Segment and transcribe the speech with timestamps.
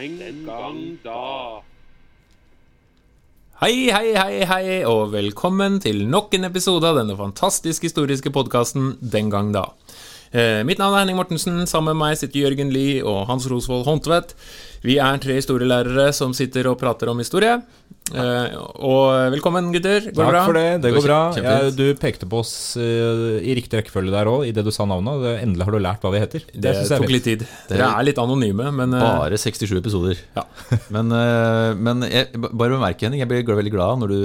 [0.00, 1.60] Den gang da.
[3.60, 8.94] Hei, hei, hei, hei, og velkommen til nok en episode av denne fantastisk historiske podkasten
[9.02, 9.66] Den gang da.
[10.32, 11.58] Eh, mitt navn er Henning Mortensen.
[11.68, 14.32] Sammen med meg sitter Jørgen Lie og Hans Rosvold Håndtvedt.
[14.88, 17.58] Vi er tre historielærere som sitter og prater om historie.
[18.10, 20.06] Eh, og velkommen, gutter.
[20.08, 20.42] Går det Takk bra?
[20.48, 20.66] for det.
[20.82, 21.18] Det går bra.
[21.38, 25.26] Ja, du pekte på oss uh, i riktig rekkefølge der òg, idet du sa navnet.
[25.44, 26.46] Endelig har du lært hva vi heter.
[26.50, 27.44] Det det tok litt tid.
[27.70, 30.18] Dere er litt anonyme, men uh, Bare 67 episoder.
[30.36, 30.46] Ja.
[30.94, 31.14] men
[31.80, 34.20] men jeg, bare bemerk, Henning, jeg blir veldig glad når du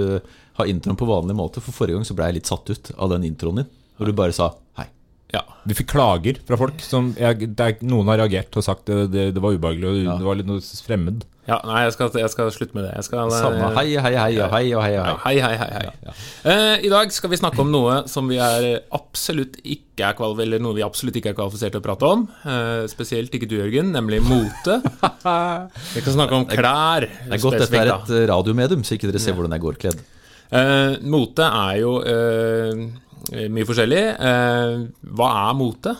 [0.59, 1.61] har introen på vanlig måte.
[1.63, 3.71] For forrige gang så ble jeg litt satt ut av den introen din.
[3.97, 4.87] hvor du bare sa hei.
[5.33, 5.43] ja.
[5.65, 9.07] Vi fikk klager fra folk som jeg, det er, Noen har reagert og sagt det,
[9.13, 10.17] det, det var ubehagelig og Ja.
[10.19, 11.25] det var litt noe fremmed.
[11.45, 11.57] Ja.
[11.67, 12.93] Nei, jeg skal, jeg skal slutte med det.
[13.05, 14.93] Skal, eh, Samme hei, hei, hei og hei og hei.
[14.97, 15.35] og Ja, hei.
[15.43, 16.13] hei, hei, hei, ja.
[16.51, 20.41] Eh, I dag skal vi snakke om noe som vi er absolutt ikke er kvalif
[20.43, 22.25] eller noe vi absolutt ikke er kvalifisert til å prate om.
[22.49, 24.79] Eh, spesielt ikke du, Jørgen, nemlig mote.
[25.95, 27.05] Vi kan snakke om klær.
[27.07, 29.79] Det er godt dette er et eh, radiomedium, så ikke dere ser hvordan jeg går
[29.85, 30.01] kledd.
[30.55, 34.03] Eh, mote er jo eh, mye forskjellig.
[34.17, 34.75] Eh,
[35.17, 35.95] hva er mote?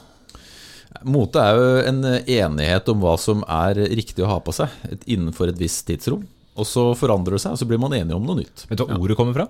[1.06, 4.72] Mote er jo en enighet om hva som er riktig å ha på seg
[5.06, 6.24] innenfor et visst tidsrom.
[6.56, 8.64] Og så forandrer det seg, og så blir man enige om noe nytt.
[8.70, 9.50] Vet du hva ordet kommer fra?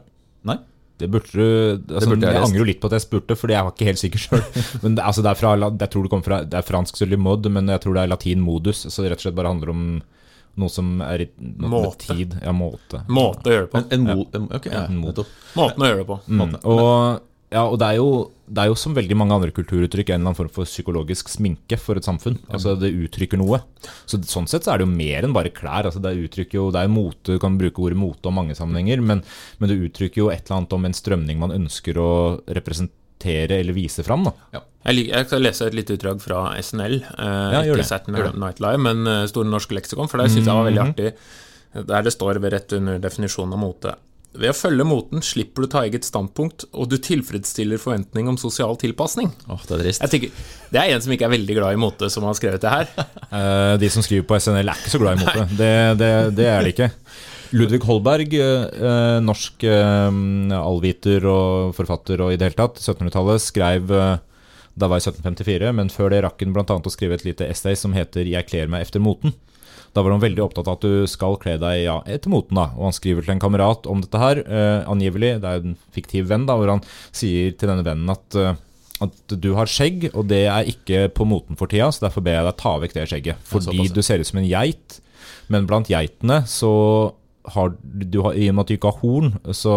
[0.50, 0.58] Nei?
[0.95, 3.52] Det burde du altså, burde jeg Jeg angrer jo litt på at jeg spurte, Fordi
[3.52, 4.44] jeg var ikke helt sikker sjøl.
[4.84, 7.08] Men det, altså, det er fra, jeg tror det kommer fra Det er fransk så
[7.20, 8.86] mod, men jeg tror det er latin modus.
[8.88, 9.84] Så det rett og slett bare handler om
[10.56, 12.08] noe som er i noe med Måte.
[12.16, 12.36] tid.
[12.40, 13.02] Ja, måte.
[13.12, 13.81] Måte å gjøre det på.
[13.81, 14.25] En, en mo...
[14.40, 16.19] en- Ok, ja, en Måten å gjøre det på.
[16.31, 16.56] Mm.
[16.64, 17.25] Og,
[17.56, 18.09] ja, og det er, jo,
[18.52, 21.78] det er jo som veldig mange andre kulturuttrykk en eller annen form for psykologisk sminke
[21.80, 22.36] for et samfunn.
[22.52, 23.62] Altså Det uttrykker noe.
[24.09, 25.88] Så Sånn sett så er det jo mer enn bare klær.
[25.88, 29.00] Altså Det uttrykker jo, det er mote, du kan bruke ordet mote om mange sammenhenger,
[29.02, 29.23] men,
[29.62, 32.09] men det uttrykker jo et eller annet om en strømning man ønsker å
[32.59, 34.28] representere eller vise fram.
[34.28, 34.34] da
[34.86, 37.00] Jeg, lik, jeg skal lese et lite utdrag fra SNL.
[37.16, 37.88] Eh, Ja, ikke.
[37.88, 40.12] Saturday Night Live, men eh, Store norske leksikon.
[40.12, 41.14] For det syns jeg var veldig artig.
[41.75, 43.96] Der det står ved rett under definisjonen av mote.
[44.35, 48.75] Ved å følge moten slipper du ta eget standpunkt, og du tilfredsstiller forventning om sosial
[48.81, 49.31] tilpasning.
[49.47, 50.03] Åh, det er trist.
[50.03, 52.63] Jeg tenker, Det er en som ikke er veldig glad i mote, som har skrevet
[52.63, 52.91] det her.
[53.31, 55.47] Uh, De som skriver på SNL er ikke så glad i mote.
[55.56, 56.91] Det, det, det er de ikke.
[57.56, 60.12] Ludvig Holberg, uh, norsk uh,
[60.59, 63.94] allviter og forfatter og i det hele tatt, 1700-tallet, skrev
[64.75, 66.66] da var jeg 1754, men før det rakk han bl.a.
[66.68, 69.31] å skrive et lite essay som heter 'Jeg kler meg efter moten'.
[69.95, 72.57] Da var han veldig opptatt av at du skal kle deg ja, etter moten.
[72.59, 75.38] da, Og han skriver til en kamerat om dette her, eh, angivelig.
[75.39, 76.83] Det er en fiktiv venn, da, hvor han
[77.16, 78.56] sier til denne vennen at eh,
[79.03, 82.38] at du har skjegg, og det er ikke på moten for tida, så derfor ber
[82.38, 83.41] jeg deg ta vekk det skjegget.
[83.44, 85.00] Fordi du ser ut som en geit,
[85.51, 86.72] men blant geitene så
[87.56, 89.75] har du har, I og med at du ikke har horn, så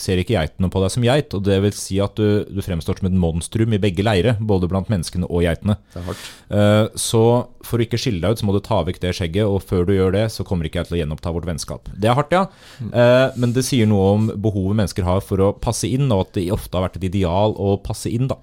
[0.00, 1.34] ser ikke geitene på deg som geit.
[1.36, 4.68] Og det vil si at du, du fremstår som et monstrum i begge leire, både
[4.70, 5.76] blant menneskene og geitene.
[5.94, 6.28] Det er hardt.
[6.50, 7.22] Eh, Så
[7.68, 9.84] for å ikke skille deg ut, så må du ta vekk det skjegget, og før
[9.88, 11.90] du gjør det, så kommer ikke jeg til å gjenoppta vårt vennskap.
[11.94, 12.46] Det er hardt, ja,
[12.88, 16.32] Eh, men det sier noe om behovet mennesker har for å passe inn, og at
[16.38, 18.36] det ofte har vært et ideal å passe inn, da.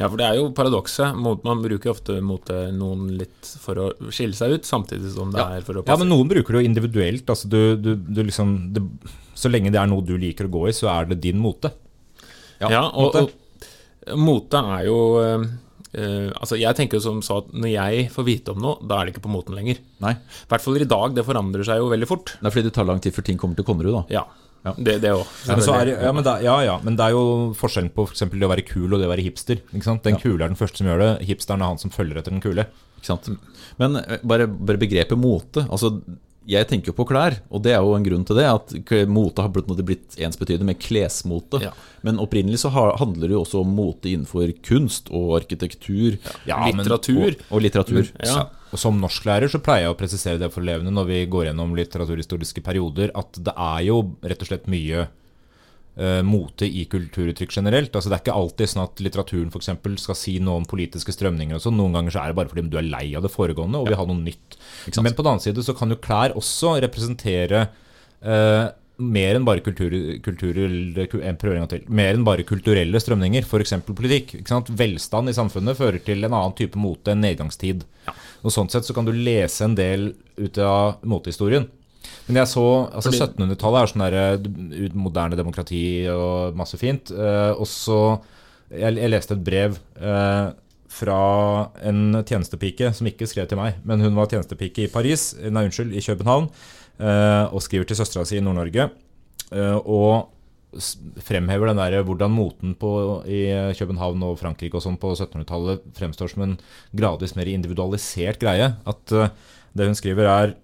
[0.00, 1.14] Ja, for det er jo paradokset.
[1.44, 5.58] Man bruker ofte mot noen litt for å skille seg ut, samtidig som det Ja.
[5.58, 7.26] er for å passe Ja, men noen bruker det jo individuelt.
[7.28, 8.82] Altså du, du, du liksom, det,
[9.34, 11.72] så lenge det er noe du liker å gå i, så er det din mote.
[12.62, 13.24] Ja, og, mote.
[14.12, 15.46] og mote er jo eh,
[15.98, 19.00] eh, Altså, jeg tenker jo som sa at når jeg får vite om noe, da
[19.00, 19.80] er det ikke på moten lenger.
[20.04, 21.16] Nei, I hvert fall i dag.
[21.16, 22.36] Det forandrer seg jo veldig fort.
[22.38, 24.04] det er fordi det tar lang tid før ting kommer til Konnerud, da.
[24.20, 24.24] Ja.
[24.62, 24.76] Ja.
[24.78, 25.26] Det, det òg.
[25.50, 28.50] Er, ja, men, det, ja, ja, men det er jo forskjellen på for det å
[28.52, 29.58] være kul og det å være hipster.
[29.72, 30.20] Den Ja.
[30.22, 31.10] kule er den første som gjør det.
[31.26, 32.68] Hipsteren er han som følger etter den kule.
[33.00, 33.26] Ikke sant?
[33.82, 35.96] Men eh, bare, bare begrepet mote altså,
[36.48, 38.46] Jeg tenker jo på klær, og det er jo en grunn til det.
[38.50, 38.72] At
[39.10, 41.60] mote har blitt, blitt ensbetydende med klesmote.
[41.62, 41.70] Ja.
[42.02, 46.18] Men opprinnelig så handler det jo også om mote innenfor kunst og arkitektur.
[46.48, 47.36] Ja, Litteratur.
[47.36, 48.10] Og, og litteratur.
[48.26, 48.48] Ja.
[48.72, 51.74] Og Som norsklærer så pleier jeg å presisere det for elevene når vi går gjennom
[51.76, 55.06] litteraturhistoriske perioder, at det er jo rett og slett mye
[56.24, 57.92] mote i kulturuttrykk generelt.
[57.92, 61.12] Altså Det er ikke alltid sånn at litteraturen for eksempel, skal si noe om politiske
[61.12, 61.58] strømninger.
[61.58, 61.76] og sånn.
[61.76, 63.98] Noen ganger så er det bare fordi du er lei av det foregående og vil
[64.00, 64.56] ha noe nytt.
[64.96, 67.66] Men på den annen side så kan jo klær også representere
[68.24, 68.70] eh,
[69.02, 69.94] mer enn bare kultur,
[70.24, 71.06] kulturelle,
[71.70, 71.84] til.
[71.88, 73.74] Mer enn bare kulturelle strømninger, f.eks.
[73.88, 74.34] politikk.
[74.78, 77.86] Velstand i samfunnet fører til en annen type mote enn nedgangstid.
[78.42, 81.68] Og Sånn sett så kan du lese en del ut av motehistorien.
[82.28, 82.64] Men jeg så,
[82.94, 84.16] altså Fordi- 1700-tallet er sånn der,
[84.86, 87.10] eh, moderne demokrati og masse fint.
[87.10, 88.20] Eh, og så
[88.70, 90.52] jeg, jeg leste et brev eh,
[90.92, 95.64] fra en tjenestepike som ikke skrev til meg, men hun var tjenestepike i Paris, nei
[95.66, 96.48] unnskyld, i København,
[97.00, 98.90] eh, og skriver til søstera si i Nord-Norge.
[99.52, 100.28] eh, og
[101.20, 103.42] fremhever den der hvordan moten på, i
[103.76, 106.54] København og Frankrike og sånn på 1700-tallet fremstår som en
[106.96, 108.70] gradvis mer individualisert greie.
[108.88, 109.28] At eh,
[109.76, 110.54] det hun skriver er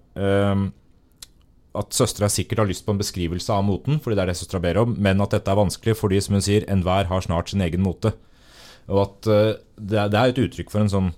[1.79, 4.63] at søstera sikkert har lyst på en beskrivelse av moten, fordi det er det søstera
[4.63, 7.63] ber om, men at dette er vanskelig fordi, som hun sier, enhver har snart sin
[7.65, 8.13] egen mote.
[8.89, 11.09] Og at uh, det, er, det er et uttrykk for en sånn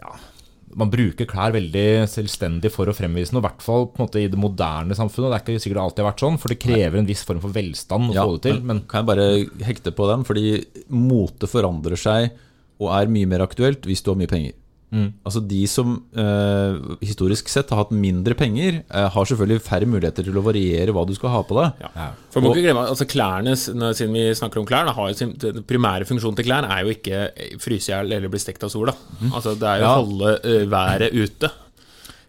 [0.00, 0.14] Ja,
[0.78, 4.40] man bruker klær veldig selvstendig for å fremvise noe, i hvert fall måte i det
[4.40, 5.28] moderne samfunnet.
[5.28, 7.54] Det er ikke sikkert alltid har vært sånn, for det krever en viss form for
[7.54, 8.62] velstand å Ja, få det til.
[8.68, 9.28] Men Kan jeg bare
[9.68, 10.24] hekte på den?
[10.28, 10.46] Fordi
[10.88, 12.32] mote forandrer seg
[12.82, 14.56] og er mye mer aktuelt hvis du har mye penger.
[14.92, 15.06] Mm.
[15.24, 20.26] Altså De som eh, historisk sett har hatt mindre penger, eh, har selvfølgelig færre muligheter
[20.28, 21.80] til å variere hva du skal ha på deg.
[21.96, 22.10] Ja.
[22.30, 25.64] For må ikke glemme, altså klærne, Siden vi snakker om klær, har jo sin den
[25.64, 27.24] primære funksjon til klær er jo ikke
[27.62, 28.92] fryse i hjel eller bli stekt av sola.
[29.32, 29.98] Altså, det er jo å Ja.
[30.02, 31.50] holde uh, været ute.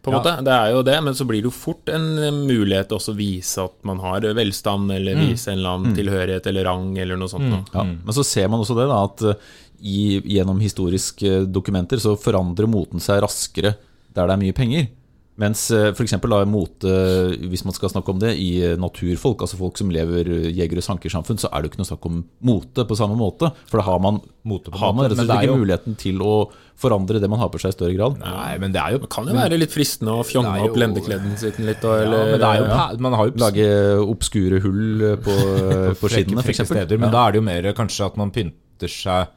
[0.04, 0.20] På en Ja.
[0.20, 2.18] måte, Det er jo det, men så blir det jo fort en
[2.48, 6.46] mulighet til også å vise at man har velstand, eller vise en eller annen tilhørighet
[6.48, 7.48] eller rang, eller noe sånt.
[7.48, 7.64] noe.
[7.74, 9.40] Ja, Men så ser man også det, da, at eh,
[9.84, 13.76] i, gjennom historiske dokumenter så forandrer moten seg raskere
[14.14, 14.92] der det er mye penger.
[15.42, 16.14] Mens f.eks.
[16.46, 16.92] mote,
[17.50, 20.78] hvis man skal snakke om det, i eh, naturfolk, altså folk som lever eh, jeger-
[20.78, 23.50] og sankersamfunn, så er det jo ikke noe snakk om mote på samme måte.
[23.72, 25.64] For da har man, Mote har man rett og men slett det er ikke jo-
[25.64, 26.36] muligheten til å
[26.78, 28.22] forandre det man har på seg i større grad.
[28.22, 30.70] Nei, men det er jo Det kan jo være litt fristende å fjonge Det jo-
[30.70, 31.82] opp lendekleden sin litt.
[31.84, 32.86] Og, ja, eller, men det er jo, ja.
[33.10, 33.68] Man har jo Lage
[34.06, 35.38] obskure hull eh, på,
[35.98, 36.62] på skinnene, f.eks.
[36.70, 39.34] Men Men da er det jo mer kanskje at man pynter seg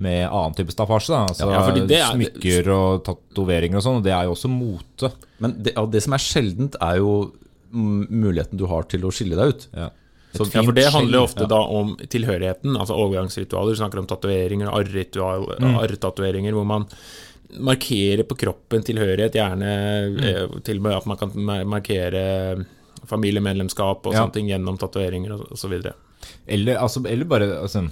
[0.00, 1.12] med annen type staffasje.
[1.12, 1.26] Da.
[1.28, 3.96] Altså, Ja, det er- Smykker og tatoveringer og sånn.
[4.00, 5.12] og Det er jo også mote.
[5.38, 7.32] Men det, ja, det som er sjeldent, er jo
[7.72, 9.66] muligheten du har til å skille deg ut.
[9.76, 9.90] Ja.
[10.32, 13.74] Så Ja, for det handler jo ofte da om tilhørigheten, altså overgangsritualer.
[13.74, 16.52] Du snakker om tatoveringer, arrritual- Mm.
[16.54, 16.86] hvor man
[17.58, 20.24] markerer på kroppen tilhørighet, gjerne Mm.
[20.24, 21.30] eh, til og med at man kan
[21.66, 22.64] markere
[23.06, 24.20] familiemedlemskap og Ja.
[24.26, 25.94] sånne ting gjennom tatoveringer og, og så videre.
[26.46, 27.90] Eller, altså, eller bare altså,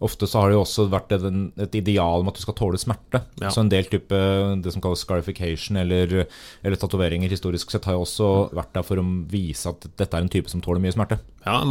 [0.00, 1.24] Ofte så har det jo også vært et,
[1.64, 3.22] et ideal om at du skal tåle smerte.
[3.42, 3.50] Ja.
[3.50, 4.14] Så en del type
[4.62, 6.26] det som kalles scarification eller,
[6.62, 10.22] eller tatoveringer historisk sett har jo også vært der for å vise at dette er
[10.22, 11.18] en type som tåler mye smerte.
[11.48, 11.70] Ja, en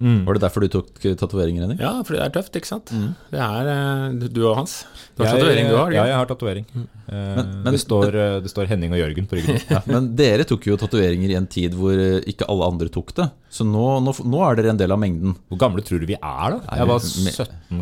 [0.00, 0.24] Mm.
[0.24, 1.78] Var det derfor du tok eh, tatoveringer, Henning?
[1.82, 2.90] Ja, fordi det er tøft, ikke sant?
[2.94, 3.10] Mm.
[3.30, 4.74] Det er eh, du og Hans.
[5.16, 5.92] Du har tatovering, du har?
[5.92, 6.66] Ja, jeg har tatovering.
[6.74, 9.60] Eh, Men- men- det, står, eh, det står Henning og Jørgen på ryggen.
[9.70, 13.12] Ja, men dere tok jo tatoveringer i en tid hvor eh, ikke alle andre tok
[13.18, 13.28] det.
[13.50, 15.36] Så nå, nå, nå er dere en del av mengden.
[15.50, 16.78] Hvor gamle tror du vi er, da?
[16.78, 17.28] Jeg var 17,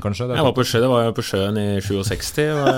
[0.03, 0.27] kanskje.
[0.31, 2.69] Det Jeg var på sjø, det var jo på sjøen i 67, og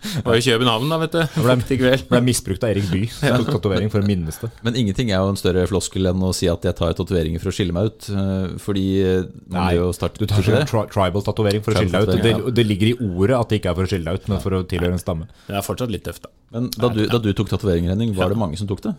[0.00, 1.20] jeg var i København da, vet du.
[1.20, 3.08] I ble misbrukt av Erik Bye.
[3.10, 4.50] Jeg tok tatovering for å minnes det.
[4.66, 7.52] Men ingenting er jo en større floskel enn å si at jeg tar tatoveringer for
[7.52, 8.08] å skille meg ut.
[8.14, 10.70] eh, Fordi eh, man Nei, jo starte Du tar ikke sånn det.
[10.70, 12.24] tri tribal-tatovering for å skille deg ut.
[12.24, 14.42] Det, det ligger i ordet at det ikke er for å skille deg ut, men
[14.44, 15.28] for å tilhøre en stamme.
[15.48, 16.32] Det er fortsatt litt tøft, da.
[16.56, 18.96] Men da du, da du tok tatovering, Henning, var det mange som tok det?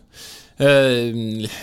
[0.59, 1.11] Eh,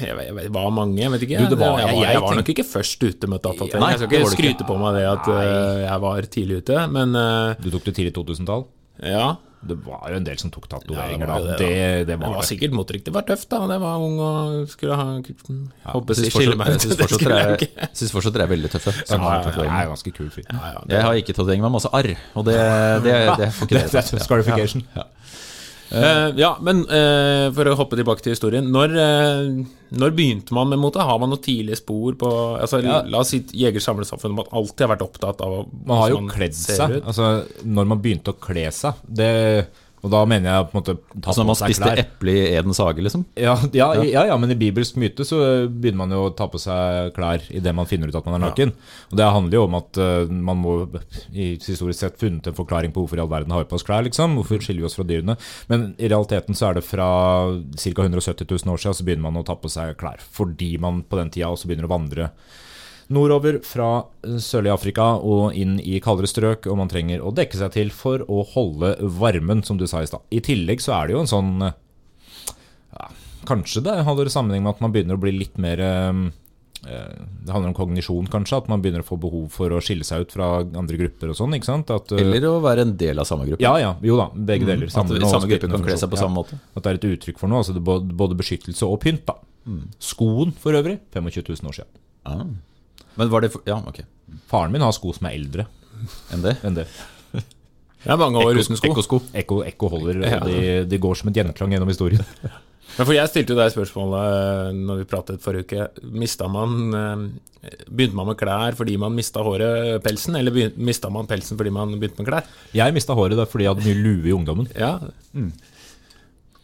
[0.01, 1.39] jeg vet, jeg vet, var mange, jeg vet ikke.
[1.45, 3.43] Du, det var- jeg, jeg- jeg var nok ikke først ute med.
[3.43, 7.15] Nei, Jeg skal ikke skryte på meg det at eh, jeg var tidlig ute, men
[7.15, 8.67] eh, Du tok det tidlig 2000-tall.
[9.03, 9.37] ja.
[9.59, 12.43] Det var jo en del som tok tatoveringer Ja, det det, Det, det Det var
[12.47, 13.05] sikkert motriktig.
[13.11, 13.59] Det var tøft, da.
[13.67, 16.79] Det var ung og skulle ha Håper Jeg jeg syns skille meg ut.
[16.79, 18.93] syns Det fortsatt dere er, er veldig tøffe.
[19.19, 20.45] har Jeg er ganske kul fyr.
[20.47, 22.15] Ja, ja, det- Jeg har ikke tatovering, men masse arr.
[22.37, 22.55] Og det,
[23.03, 25.07] det, det får ikke Det, det, det
[25.91, 28.69] Eh, ja, men uh, for å hoppe tilbake til historien.
[28.73, 31.03] Når, uh, når begynte man med mote?
[31.05, 33.01] Har man noen tidlige spor på altså, Ja.
[33.09, 35.59] La oss si Jeger-samlersamfunnet man alltid har vært opptatt av
[35.89, 36.99] Man har jo kledd seg.
[37.01, 37.31] Altså,
[37.65, 39.33] når man begynte å kle seg det,
[40.05, 42.01] Og da mener jeg på en måte ta Altså på man seg spiste klær.
[42.05, 43.25] eple i Edens hage, liksom?
[43.39, 46.61] Ja, ja, ja, ja, men i bibelsk myte så begynner man jo å ta på
[46.63, 48.75] seg klær idet man finner ut at man er naken.
[49.11, 50.77] Og Det handler jo om at uh, man må
[51.33, 53.87] i historisk sett funnet en forklaring på hvorfor i all verden har vi på oss
[53.87, 54.07] klær.
[54.07, 55.39] liksom, Hvorfor skiller vi oss fra dyrene.
[55.73, 57.11] Men i realiteten så er det fra
[57.75, 58.07] ca.
[58.09, 60.23] 170 000 år siden så begynner man å ta på seg klær.
[60.23, 62.31] Fordi man på den tida også begynner å vandre
[63.13, 63.89] nordover fra
[64.23, 67.93] sørlig sørlige Afrika og inn i kaldere strøk, og man trenger å dekke seg til
[67.95, 70.25] for å holde varmen, som du sa i stad.
[70.35, 71.79] I tillegg så er det jo en sånn eh,
[72.97, 73.09] ja,
[73.49, 76.21] Kanskje det holder sammenheng med at man begynner å bli litt mer eh,
[76.85, 78.61] eh, Det handler om kognisjon, kanskje.
[78.61, 81.41] At man begynner å få behov for å skille seg ut fra andre grupper og
[81.41, 81.57] sånn.
[81.57, 81.95] ikke sant?
[81.95, 83.65] At, eh, Eller å være en del av samme gruppe?
[83.65, 83.95] ja, ja.
[84.05, 84.29] Jo da.
[84.35, 84.91] Begge deler.
[84.91, 85.17] At samme
[85.49, 86.27] gruppe kan kle seg på ja.
[86.27, 86.61] samme måte?
[86.75, 87.65] At det er et uttrykk for noe.
[87.65, 89.25] altså det både, beskyttelse og pynt.
[89.31, 89.39] da.
[90.03, 91.01] Skoen for øvrig.
[91.17, 92.03] 25 000 år siden.
[92.29, 92.49] Ah.
[93.19, 94.01] Men var det for, Ja, ok.
[94.51, 95.67] Faren min har sko som er eldre
[96.33, 96.57] Enn det?
[96.65, 96.87] enn det.
[98.05, 98.93] Det er mange år uten sko.
[98.93, 99.19] Ekkosko.
[99.35, 100.39] Ekko, ekko holder, Ja.
[100.39, 102.23] og de, de går som et gjenklang gjennom historien.
[102.97, 105.89] Men for Jeg stilte jo deg spørsmålet eh, når vi pratet forrige uke.
[106.15, 107.27] Mista man eh,
[107.91, 111.73] Begynte man med klær fordi man mista håret, pelsen, eller begynte, mista man pelsen fordi
[111.75, 112.47] man begynte med klær?
[112.79, 114.71] Jeg mista håret da fordi jeg hadde mye lue i ungdommen.
[114.79, 114.93] Ja,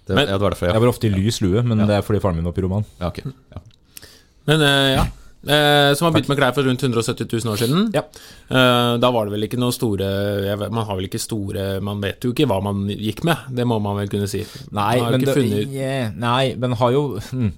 [0.07, 0.73] Det, Men- ja, det var derfor, ja.
[0.77, 2.85] Jeg var ofte i lys lue, men det er fordi faren min var pyroman.
[3.01, 3.25] ja, okay.
[3.53, 3.61] ja.
[4.47, 5.05] Men eh, ja.
[5.47, 7.87] Eh, som har begynt med klær for rundt 170 000 år siden.
[7.95, 8.03] Ja.
[8.49, 10.09] Eh, da var det vel ikke noe store
[10.45, 13.67] vet, Man har vel ikke store Man vet jo ikke hva man gikk med, det
[13.69, 14.43] må man vel kunne si.
[14.75, 17.51] Nei, men, det, funnet yeah, nei, men har jo hm,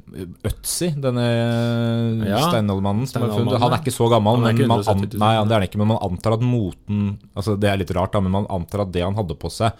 [0.47, 1.27] Øtzi, denne
[2.29, 5.35] Ja, steinaldermannen som er funnet, Han er ikke så gammel, men ikke man, an, nei,
[5.47, 8.35] det er ikke, men man antar at moten Altså Det er litt rart, da, men
[8.41, 9.75] man antar at det han hadde på seg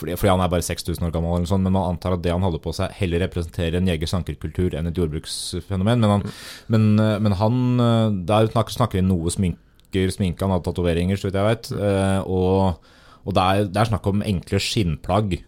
[0.00, 2.42] fordi, fordi han er bare 6000 år gammel, sånt, men man antar at det han
[2.46, 6.00] holder på seg, heller representerer en jeger-sankerkultur enn et jordbruksfenomen.
[6.02, 6.24] Men han,
[6.72, 11.28] men, eh, men han eh, Der snakker, vi noe sminker, sminke, han hadde tatoveringer, så
[11.28, 11.70] vidt jeg vet.
[11.76, 12.80] eh, Og,
[13.26, 15.38] og det, er, det er snakk om enkle skinnplagg.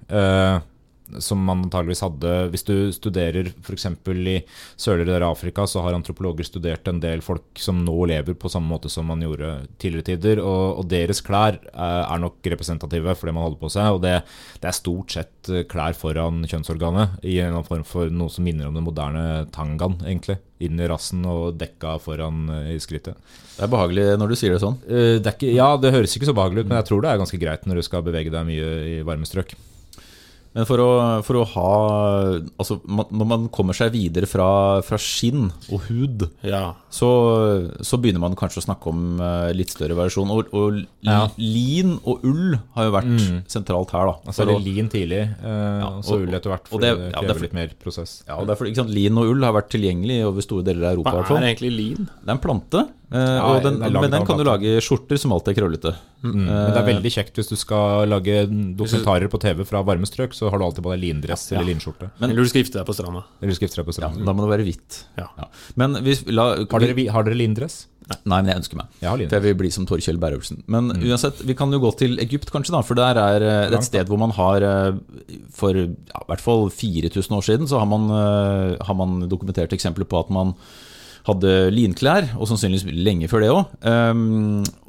[1.13, 3.87] Eh, som man antageligvis hadde Hvis du studerer f.eks.
[4.33, 4.37] i
[4.81, 8.91] sørligere Afrika, så har antropologer studert en del folk som nå lever på samme måte
[8.93, 10.43] som man gjorde tidligere tider.
[10.43, 13.91] Og, og deres klær er, er nok representative for det man holder på seg.
[13.97, 14.17] Og det,
[14.63, 18.69] det er stort sett eh, klær foran kjønnsorganet i en form for noe som minner
[18.71, 20.39] om den moderne tangaen, egentlig.
[20.63, 23.19] Inn i rassen og dekka foran eh, i skrittet.
[23.57, 24.79] Det er behagelig når du sier det sånn.
[24.89, 27.21] Eh, Det ikke, ja, det høres ikke så behagelig ut, men jeg tror det er
[27.21, 29.55] ganske greit når du skal bevege deg mye i varme strøk.
[30.53, 30.89] Men for å,
[31.25, 31.69] for å ha
[32.61, 36.75] Altså, man, når man kommer seg videre fra, fra skinn og hud, Ja.
[36.93, 37.09] så,
[37.81, 40.31] så begynner man kanskje å snakke om eh, litt større variasjon.
[40.35, 41.27] Og, og Ja.
[41.41, 43.13] lin og ull har jo vært
[43.51, 44.15] sentralt her, da.
[44.33, 47.55] Altså lin tidlig, eh, og så ull etter hvert, for det- det, krever er litt
[47.57, 48.23] mer prosess.
[48.29, 51.23] ja, og derfor, Lin og ull har vært tilgjengelig over store deler av Europa.
[51.29, 52.05] Hva er egentlig lin?
[52.21, 55.53] Det er en plante, eh, og den, men den kan du lage skjorter som alltid
[55.55, 55.93] er krøllete.
[56.23, 56.35] Mm.
[56.47, 60.35] Men det er veldig kjekt hvis du skal lage dokumentarer på TV fra varme strøk,
[60.37, 62.11] så har du alltid på deg lindress eller linskjorte.
[62.19, 63.25] Men- Eller du skal gifte deg på stranda.
[63.43, 65.05] Eller skrifter deg på Ja, da må det være hvitt.
[65.19, 65.29] Ja.
[65.77, 67.87] Men hvis, la, Har dere, vi- har dere lindress?
[68.27, 68.87] Nei, men jeg ønsker meg.
[69.01, 70.63] Jeg har For jeg vil bli som Torkjell Berrelsen.
[70.71, 72.83] Men uansett, vi kan jo gå til Egypt, kanskje, da.
[72.83, 74.93] For der er eh, det er et sted hvor man har eh,
[75.55, 79.73] For ja, i hvert fall 4000 år siden så har man, eh, har man dokumentert
[79.77, 80.55] eksempler på at man
[81.29, 83.77] hadde linklær, og sannsynligvis lenge før det òg.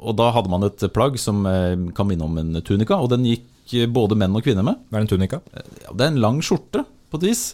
[0.02, 3.26] og da hadde man et plagg som eh, kan minne om en tunika, og den
[3.28, 4.80] gikk eh, både menn og kvinner med.
[4.90, 5.40] Det er en tunika.
[5.54, 7.44] Ja, det er en lang skjorte, på et vis.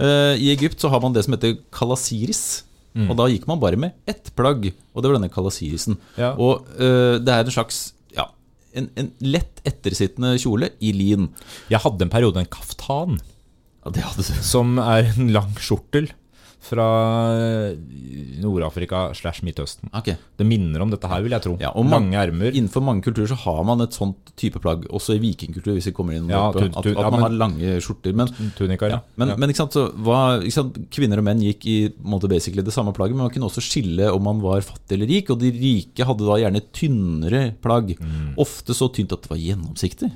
[0.00, 2.64] Eh, I Egypt så har man det som heter kalasiris.
[2.90, 5.94] Og da gikk man bare med ett plagg, og det var denne kalasirisen.
[6.18, 6.32] Ja.
[6.42, 8.24] Og eh, det er en slags ja,
[8.74, 11.28] en, en lett ettersittende kjole i lin.
[11.70, 13.20] Jeg hadde en periode en kaftan,
[13.84, 14.32] Ja, det hadde du.
[14.44, 16.10] som er en lang skjortel
[16.60, 16.86] fra
[17.40, 17.76] eh,
[18.42, 19.88] Nord-Afrika slash Midtøsten.
[19.96, 20.18] Okay.
[20.36, 21.54] Det minner om dette her, vil jeg tro.
[21.60, 22.52] Ja, og mange ermer.
[22.52, 25.94] Innenfor mange kulturer så har man et sånt type plagg, også i vikingkultur, hvis vi
[25.96, 28.16] kommer inn Ja, oppe, at, at ja, man men- har lange skjorter.
[28.16, 32.64] Men, Tunikaer, ja, men, men sant, ikke sant, kvinner og menn gikk i måte, basically
[32.66, 35.32] det samme plagget, men man kunne også skille om man var fattig eller rik.
[35.32, 37.96] Og de rike hadde da gjerne tynnere plagg.
[38.00, 38.34] Mm.
[38.40, 40.12] Ofte så tynt at det var gjennomsiktig.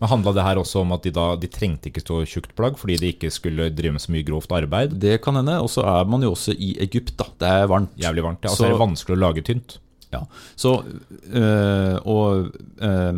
[0.00, 2.76] Men Handla det her også om at de da de trengte ikke så tjukt plagg
[2.80, 4.98] fordi de ikke skulle drive med så mye grovt arbeid?
[5.00, 5.60] Det kan hende.
[5.62, 7.24] Og så er man jo også i Egypt, da.
[7.40, 7.94] Det er varmt.
[8.00, 8.42] Jævlig varmt.
[8.44, 9.78] Ja, og Så- så er det vanskelig å lage tynt.
[10.14, 10.20] Ja,
[10.56, 10.84] så
[11.32, 13.12] øh, Og øh,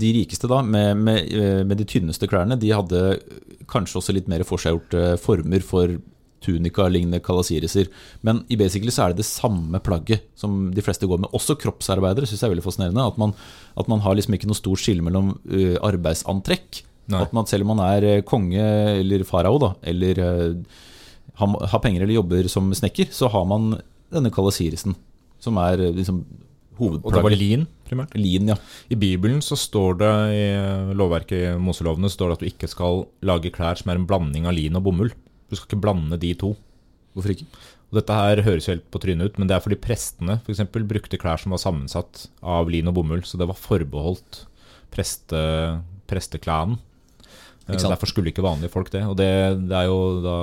[0.00, 3.20] de rikeste, da, med, med, øh, med de tynneste klærne, de hadde
[3.68, 5.96] kanskje også litt mer forseggjorte former for
[6.44, 7.90] tunika-lignende kalasiriser.
[8.26, 11.32] Men i basically så er det det samme plagget som de fleste går med.
[11.36, 13.06] Også kroppsarbeidere syns jeg er veldig fascinerende.
[13.06, 13.34] At man,
[13.80, 16.82] at man har liksom ikke noe stort skille mellom uh, arbeidsantrekk.
[17.10, 17.24] Nei.
[17.24, 18.62] At man selv om man er øh, konge
[19.00, 20.82] eller farao, da, eller uh,
[21.40, 23.72] har, har penger eller jobber som snekker, så har man
[24.14, 24.94] denne kalasirisen,
[25.42, 26.22] som er liksom
[26.80, 27.06] hovedplagget.
[27.06, 28.14] Og det var lin, primært.
[28.18, 28.56] Lin, ja.
[28.92, 30.44] I Bibelen så står det i
[30.96, 34.48] lovverket i Moselovene står det at du ikke skal lage klær som er en blanding
[34.48, 35.12] av lin og bomull.
[35.50, 36.54] Du skal ikke blande de to.
[37.14, 37.48] Hvorfor ikke?
[37.90, 40.54] Og dette her høres jo helt på trynet ut, men det er fordi prestene for
[40.54, 44.44] eksempel, brukte klær som var sammensatt av lin og bomull, så det var forbeholdt
[44.94, 45.40] preste,
[46.10, 46.78] presteklanen.
[47.66, 49.02] Derfor skulle ikke vanlige folk det.
[49.06, 49.30] Og det,
[49.70, 50.36] det er jo da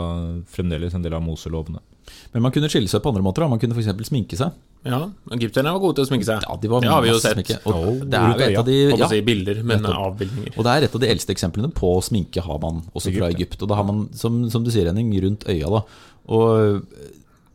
[0.52, 1.82] fremdeles en del av Moselovene.
[2.34, 3.44] Men man kunne skille seg på andre måter.
[3.46, 3.50] Da.
[3.52, 4.08] Man kunne f.eks.
[4.10, 4.56] sminke seg.
[4.88, 5.00] Ja,
[5.36, 6.44] Egypterne var gode til å sminke seg.
[6.46, 7.36] Ja, de var det har vi jo sett.
[7.40, 7.58] sminke.
[7.66, 10.56] Og Oh, det er et av de ja, si bilder, men avbildninger.
[10.56, 13.58] Og det er et av de eldste eksemplene på sminke har man også fra Egypt,
[13.58, 13.66] Egypt.
[13.66, 15.72] Og da har man, som, som du sier, Henning, rundt øya.
[15.80, 15.84] da
[16.38, 16.84] Og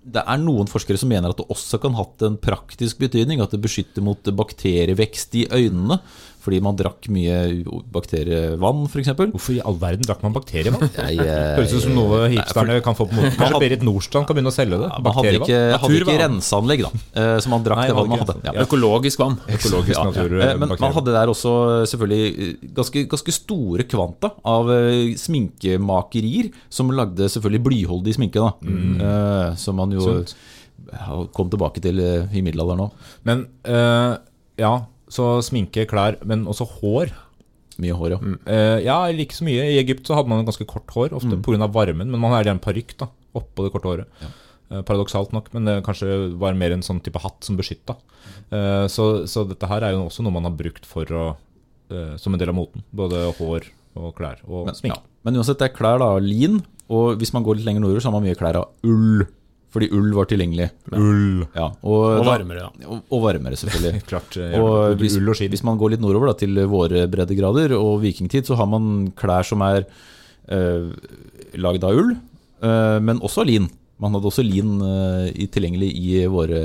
[0.02, 3.40] det er noen forskere som mener at det også kan ha hatt en praktisk betydning.
[3.44, 6.00] At det beskytter mot bakterievekst i øynene.
[6.42, 7.36] Fordi man drakk mye
[7.94, 9.12] bakterievann, f.eks.
[9.14, 10.88] Hvorfor i all verden drakk man bakterievann?
[11.02, 11.20] Eh,
[11.56, 13.36] Høres ut som noe hipsterne kan få på moten.
[13.38, 14.88] Kanskje Berit Nordstrand kan begynne å selge det?
[14.90, 16.90] ja, man hadde ikke, hadde ikke renseanlegg, da.
[17.22, 18.36] eh, Så man drakk Nei, det vannet man hadde.
[18.48, 18.54] Ja.
[18.66, 19.36] Økologisk vann.
[19.56, 20.34] Økologisk Ja, natur.
[20.42, 21.52] eh, Men man hadde der også
[21.92, 24.72] selvfølgelig ganske, ganske store kvanta av
[25.22, 28.40] sminkemakerier som lagde selvfølgelig blyholdig sminke.
[28.42, 29.56] da Mm.
[29.58, 30.34] Som man jo Sunt.
[31.32, 32.92] kom tilbake til i middelalderen òg.
[33.24, 34.16] Men uh,
[34.58, 34.72] ja,
[35.12, 37.12] så sminke, klær, men også hår.
[37.82, 38.18] Mye hår, ja.
[38.52, 39.64] Eh, ja, ikke så mye.
[39.72, 41.42] I Egypt så hadde man ganske kort hår, ofte Mm.
[41.44, 41.68] pga.
[41.72, 42.96] varmen, men man har gjerne parykk
[43.34, 44.06] oppå det korte håret.
[44.72, 45.52] eh, paradoksalt nok.
[45.52, 47.96] Men det kanskje var mer en sånn type hatt som beskytta.
[48.50, 51.36] Eh, så, så dette her er jo også noe man har brukt for å,
[51.90, 52.82] eh, som en del av moten.
[52.94, 53.66] Både hår
[53.96, 54.96] og klær og Men, sminke.
[54.96, 55.02] ja.
[55.24, 56.62] Men uansett, det er klær da, lin.
[56.88, 59.26] Og hvis man går litt lenger nordover, så har man mye klær av ull.
[59.72, 60.66] Fordi ull var tilgjengelig.
[60.92, 61.46] Ull.
[61.56, 62.88] Ja, og, Og varmere, ja.
[62.92, 64.02] Og, og varmere, selvfølgelig.
[64.10, 64.36] Klart.
[64.36, 65.52] eh, Og hvis, ull og skinn.
[65.54, 69.48] hvis man går litt nordover da, til våre breddegrader og vikingtid, så har man klær
[69.48, 69.86] som er
[70.52, 70.90] uh,
[71.56, 72.12] lagd av ull,
[72.64, 73.70] eh, men også av lin.
[74.02, 76.60] Man hadde også lin eh, tilgjengelig i våre,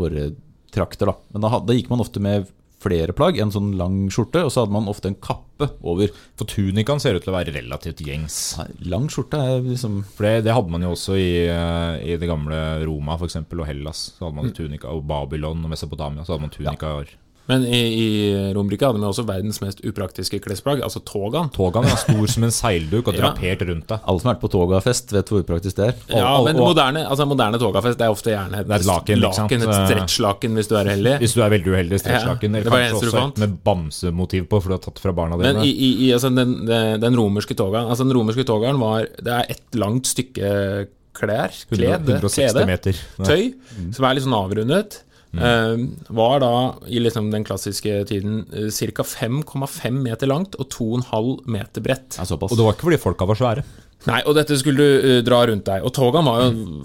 [0.00, 0.30] våre
[0.72, 1.10] trakter.
[1.10, 1.16] Da.
[1.34, 2.46] Men da, da gikk man ofte med
[2.80, 6.12] flere plagg, en sånn lang skjorte, og så hadde man ofte en kappe over.
[6.40, 8.38] For tunikaen ser ut til å være relativt gjengs.
[8.60, 12.16] Nei, Lang skjorte er liksom For det, det hadde man jo også i, eh, i
[12.20, 14.06] det gamle Roma for eksempel, og Hellas.
[14.16, 16.24] Så hadde man tunika, Og Babylon og Mesopotamia.
[16.24, 17.12] Så hadde man tunikaer.
[17.50, 18.06] Men i, i
[18.56, 21.50] Romerike hadde vi også verdens mest upraktiske klesplagg, altså togaen.
[21.54, 23.26] Togaen er stor som en seilduk og Ja.
[23.32, 24.00] drapert rundt deg.
[24.06, 25.94] Alle som har vært på togafest, vet hvor upraktisk det er.
[26.14, 29.74] Ja, men og- moderne, altså moderne togafest er ofte gjerne et, et laken, ikke et
[29.90, 31.16] stretchlaken hvis du er heldig.
[31.24, 32.54] Hvis du er veldig uheldig, stretchlaken.
[32.54, 35.36] Ja, det eller kanskje også et med bamsemotiv på, for du har tatt fra barna
[35.40, 35.66] Men dine.
[35.66, 39.32] i, i, i altså den, den, den romerske togaen Altså den romerske togaen var Det
[39.34, 40.54] er ett langt stykke
[41.20, 42.98] klær, klede, 160 klede meter.
[43.26, 43.48] tøy,
[43.92, 45.00] som er litt sånn avrundet.
[45.38, 46.54] Eh, var da
[46.86, 49.06] i liksom den klassiske tiden uh, ca.
[49.06, 52.18] 5,5 meter langt og 2,5 meter bredt.
[52.18, 52.52] Ja, såpass.
[52.52, 53.64] Og det var ikke fordi folka var svære.
[54.08, 55.84] Nei, og dette skulle du uh, dra rundt deg.
[55.86, 56.84] Og togene var jo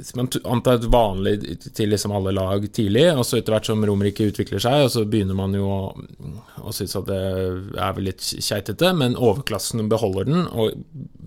[0.00, 1.34] som man antar et vanlig
[1.76, 3.04] til liksom alle lag tidlig.
[3.12, 5.82] Og så etter hvert som Romerike utvikler seg, og så begynner man jo å,
[6.64, 10.72] å synes at det er vel litt keitete, men overklassen beholder den, og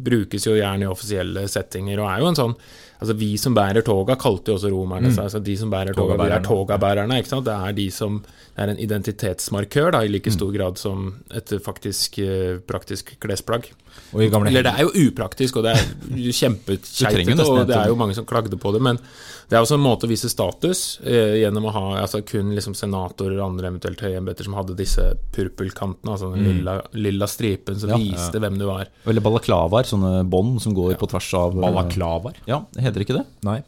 [0.07, 2.57] brukes jo gjerne i offisielle settinger, og er jo en sånn
[2.97, 5.23] Altså Vi som bærer toga, kalte jo også romerne seg.
[5.27, 7.17] Altså de som bærer toga, vi er Togabærerne.
[7.17, 7.45] ikke sant?
[7.45, 11.53] Det er de som Det er en identitetsmarkør da, i like stor grad som et
[11.63, 13.69] faktisk eh, praktisk klesplagg.
[14.13, 15.81] Og i gamle Eller det er jo upraktisk, og det er
[16.41, 18.99] kjempekeitete, og det er jo mange som klagde på det, men
[19.47, 22.73] det er også en måte å vise status eh, gjennom å ha altså kun liksom
[22.75, 27.79] senatorer og andre eventuelt høye embeter som hadde disse purpelkantene, altså den lilla, lilla stripen
[27.79, 27.99] som Ja.
[28.01, 28.89] viste hvem du var.
[29.07, 32.35] Eller balaklavaer, sånne bånd som går på tvers av Balaklavaer?
[32.49, 33.25] Ja, heter det ikke det?
[33.47, 33.61] Nei.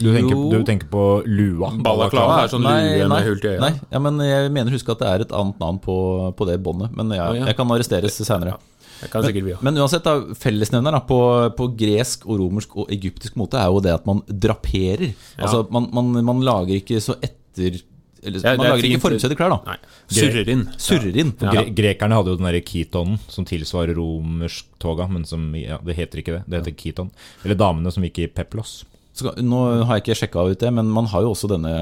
[0.00, 1.72] Du tenker, du tenker på lua?
[1.82, 3.60] Balaklava er sånn lue med hull til øya.
[3.64, 5.96] Nei, ja, men jeg mener husk at det er et annet navn på,
[6.38, 6.92] på det båndet.
[6.96, 7.48] Men jeg, Å, ja.
[7.50, 8.54] jeg kan arresteres senere.
[9.00, 9.60] Det kan sikkert bli, ja.
[9.64, 11.20] Men uansett, da, fellesnevner da, på,
[11.56, 15.14] på gresk og romersk og egyptisk mote er jo det at man draperer.
[15.38, 17.80] Altså, man, man, man lager ikke så etter
[18.20, 19.32] eller, Ja, Man er lager ikke fint.
[19.38, 19.58] klær, da.
[19.64, 19.76] Nei.
[20.12, 20.66] Surrer inn.
[20.76, 21.30] Surrer inn.
[21.40, 25.96] Gre Grekerne hadde jo den derre ketonen som tilsvarer romersk toga, men som ja, det
[25.96, 26.42] heter ikke det.
[26.46, 27.08] Det heter keton.
[27.46, 28.82] Eller damene som gikk i peplos.
[29.16, 29.58] Så, nå
[29.88, 31.72] har jeg ikke sjekka ut det, men man har jo også denne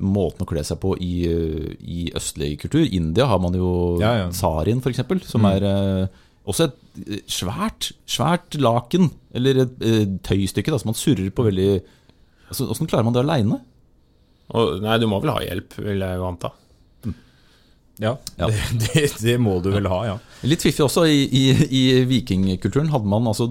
[0.00, 1.12] måten å kle seg på i,
[1.82, 2.80] i østlig kultur.
[2.86, 4.30] I India har man jo Ja, ja.
[4.34, 10.72] sarien, f.eks., som er eh, også et eh, svært, svært laken, eller et et tøystykke,
[10.72, 11.68] da, som man surrer på veldig
[12.50, 13.60] altså, klarer man det aleine?
[14.52, 16.50] Nei, du må vel ha hjelp, vil jeg jo anta.
[18.02, 18.48] Ja, Ja.
[18.50, 20.18] Det, det, det må du vel ha, ja.
[20.42, 23.46] Litt fiffig også, i, i, i vikingkulturen hadde man altså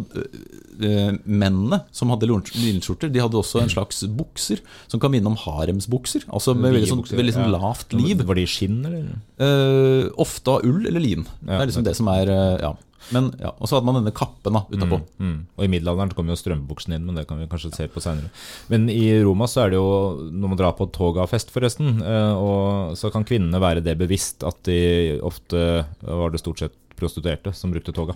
[0.83, 4.59] eh, Mennene som hadde linskjorter, de hadde også en slags bukser
[4.91, 6.25] som kan minne om haremsbukser.
[6.33, 8.23] Altså med veldig, sånn, veldig sånn lavt liv.
[8.27, 9.09] Var de skinn, eller?
[9.41, 11.27] Eh, ofte av ull eller lin.
[11.45, 12.73] det er liksom det som er eh, Ja.
[13.11, 13.49] Men, ja.
[13.59, 15.01] Og så hadde man denne kappen da, utapå.
[15.19, 15.37] Mm.
[15.57, 18.03] Og i middelalderen så kom jo strømbuksene inn, men det kan vi kanskje se på
[18.03, 18.29] seinere.
[18.69, 19.89] Men i Roma så er det jo,
[20.31, 24.61] når man drar på togafest forresten, eh, og så kan kvinnene være det bevisst at
[24.69, 28.13] de ofte var det stort sett prostituerte som brukte toga.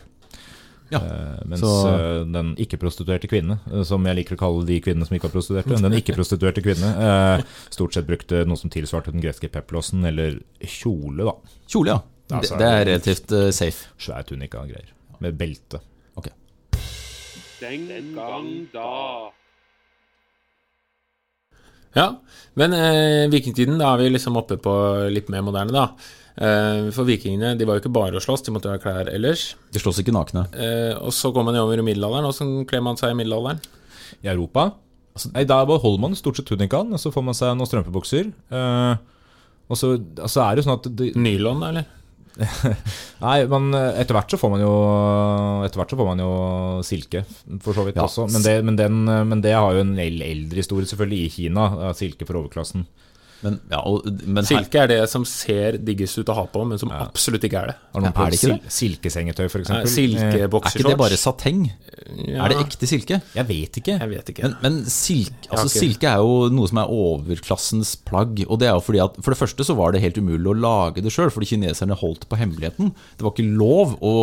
[0.93, 0.99] Ja.
[1.01, 5.07] Eh, mens Så- eh, den ikke-prostituerte kvinne, eh, som jeg liker å kalle de kvinnene
[5.07, 7.43] som ikke var prostituerte, den ikke-prostituerte kvinne eh,
[7.73, 11.33] stort sett brukte noe som tilsvarte den greske peplosen, eller kjole, da.
[11.67, 11.99] Kjole, ja.
[12.31, 13.91] Ja, det, er det er relativt uh, safe.
[14.01, 14.91] Svær tunika og greier.
[15.21, 15.79] Med belte.
[16.17, 16.31] Ok.
[17.61, 19.31] Den gang da.
[21.95, 22.09] Ja,
[22.59, 24.71] men eh, vikingtiden, da er vi liksom oppe på
[25.15, 25.85] litt mer moderne, da.
[26.35, 29.53] Eh, for vikingene de var jo ikke bare å slåss, de måtte ha klær ellers.
[29.71, 30.43] De slåss ikke nakne.
[30.51, 32.27] Eh, og så går man over i middelalderen.
[32.27, 33.63] Åssen kler man seg i middelalderen?
[34.21, 34.67] I Europa
[35.15, 38.31] altså, nei, Da beholder man stort sett tunikaen, og så får man seg noen strømpebukser.
[38.59, 38.95] Eh,
[39.65, 41.87] og så altså er det jo sånn at Nylon, eller?
[43.25, 44.71] Nei, men eh, etter hvert så får man jo
[45.65, 46.31] Etter hvert så får man jo
[46.83, 47.21] silke,
[47.63, 48.07] for så vidt Ja.
[48.09, 48.25] også.
[48.31, 51.33] Men det, men, den, eh, men det har jo en el- eldre historie, selvfølgelig, i
[51.37, 51.67] Kina.
[51.89, 52.85] eh, Silke for overklassen.
[53.45, 56.81] Men, ja, og, men Silke er det som ser diggest ut å ha på, men
[56.81, 57.75] som absolutt ikke er det.
[57.93, 59.69] Har noen er prøvd det ikke sil silkesengetøy, f.eks.?
[59.69, 61.65] Nei, er ikke det bare sateng?
[62.15, 63.19] Ja, Er det ekte silke?
[63.35, 63.97] Jeg vet ikke.
[64.01, 64.47] Jeg vet ikke.
[64.47, 68.41] Men, men silke, altså, silke er jo noe som er overklassens plagg.
[68.47, 70.57] Og det er jo fordi at For det første så var det helt umulig å
[70.57, 72.93] lage det sjøl, fordi kineserne holdt på hemmeligheten.
[73.17, 74.13] Det var ikke lov å,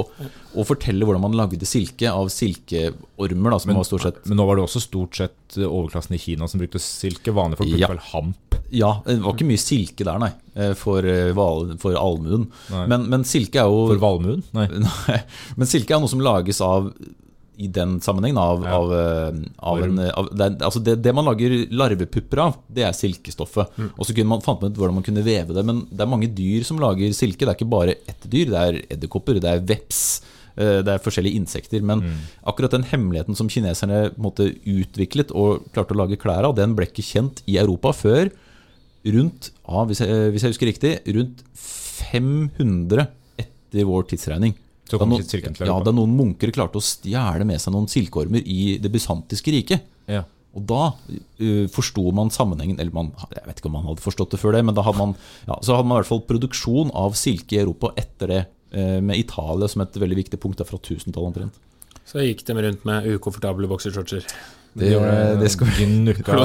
[0.55, 4.49] å fortelle hvordan man lagde silke av silkeormer, da, som var stort sett Men nå
[4.49, 7.35] var det også stort sett overklassen i Kina som brukte silke.
[7.35, 7.93] Vanlige folk brukte Ja.
[7.93, 8.52] vel hamp.
[8.73, 12.47] Ja, det var ikke mye silke der, nei, eh, for, eh, val- for allmuen.
[12.89, 14.43] Men, men silke er jo For valmuen?
[14.57, 14.67] Nei.
[14.87, 15.19] Nei,
[15.61, 16.93] men silke er noe som lages av
[17.63, 18.79] i den sammenhengen av, Ja.
[18.79, 22.97] av, eh, av en av, det, altså det, det man lager larvepupper av, det er
[22.97, 23.77] silkestoffet.
[23.93, 25.63] Og så kunne man fant man ut hvordan man kunne veve det.
[25.69, 27.45] Men det er mange dyr som lager silke.
[27.45, 28.49] Det er ikke bare ett dyr.
[28.55, 30.01] Det er edderkopper, det er veps.
[30.57, 31.85] Det er forskjellige insekter.
[31.85, 32.03] Men
[32.49, 36.89] akkurat den hemmeligheten som kineserne måtte utviklet og klarte å lage klær av, den ble
[36.89, 38.33] ikke kjent i Europa før
[39.05, 43.07] rundt, ja, hvis, jeg, hvis jeg husker riktig, rundt 500
[43.43, 44.55] etter vår tidsregning.
[44.87, 48.43] Så Da kom noen- ja, da noen munker klarte å stjele med seg noen silkeormer
[48.45, 49.83] i det bysantiske riket.
[50.07, 50.25] Ja.
[50.53, 54.35] Og da uh, forsto man sammenhengen Eller man, jeg vet ikke om man hadde forstått
[54.35, 55.15] det før det, men da hadde man,
[55.47, 58.41] ja, så hadde man i hvert fall produksjon av silke i Europa etter det,
[58.77, 61.57] uh, med Italia som et veldig viktig punkt fra 1000-tallet omtrent.
[62.05, 64.27] Så gikk de rundt med ukomfortable boksershortser.
[64.73, 64.89] Det,
[65.41, 66.37] det skal vi Gnukka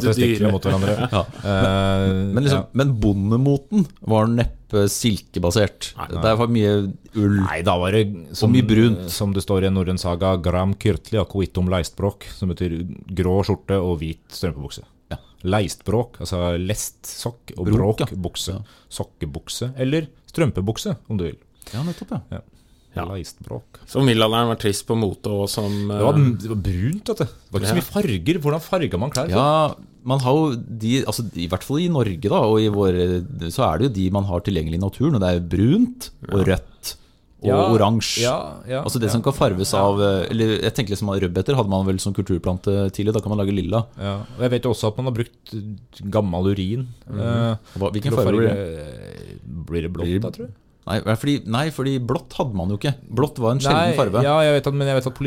[0.04, 0.94] testiklene mot hverandre.
[1.16, 1.22] ja.
[1.42, 2.68] Eh, Men, liksom, ja.
[2.78, 5.90] men bondemoten var neppe silkebasert.
[5.98, 6.08] Nei.
[6.22, 6.72] Der var mye
[7.18, 7.40] ull.
[7.42, 8.04] Nei, da var det
[8.38, 9.08] som, mye brunt.
[9.12, 12.78] som det står i en norrøn saga, gram kyrtli og kuitum leistbråk, som betyr
[13.10, 14.86] grå skjorte og hvit strømpebukse.
[15.12, 15.18] Ja.
[15.42, 18.22] Leistbråk, altså lestsokk, og bråk, ja.
[18.28, 18.60] bukse.
[18.92, 21.40] Sokkebukse, eller strømpebukse, om du vil.
[21.74, 22.40] Ja, nettopp, ja.
[22.96, 23.06] Ja.
[23.08, 23.80] Leistbråk.
[23.88, 27.22] Så middelalderen var trist på mote og som Det var, eh, det var brunt, vet
[27.22, 27.24] du.
[27.24, 28.40] Det var ikke så mye farger.
[28.44, 29.32] Hvordan farga man klær?
[29.32, 29.74] Ja,
[30.04, 33.22] man har jo de, altså i hvert fall i Norge da, og i våre,
[33.54, 36.42] så er det jo de man har tilgjengelig i naturen, og det er brunt og
[36.48, 36.96] rødt
[37.42, 38.22] og Ja, oransje.
[38.22, 38.34] Ja,
[38.70, 39.14] ja, Altså det ja.
[39.16, 42.70] som kan farves av eh, Eller jeg tenker liksom Rødbeter hadde man vel som kulturplante
[42.94, 43.82] tidlig, da kan man lage lilla.
[43.98, 45.54] Ja, og jeg vet jo også at man har brukt
[46.14, 46.86] gammel urin.
[47.10, 47.58] Mm.
[47.74, 48.68] Hva, hvilken farge blir det?
[49.72, 50.54] Blir det blått, da, tror jeg?
[50.82, 52.94] Nei fordi, nei, fordi blått hadde man jo ikke.
[53.06, 54.22] Blått var en sjelden farge.
[54.26, 55.18] Ja, jeg vet at, men jeg vet at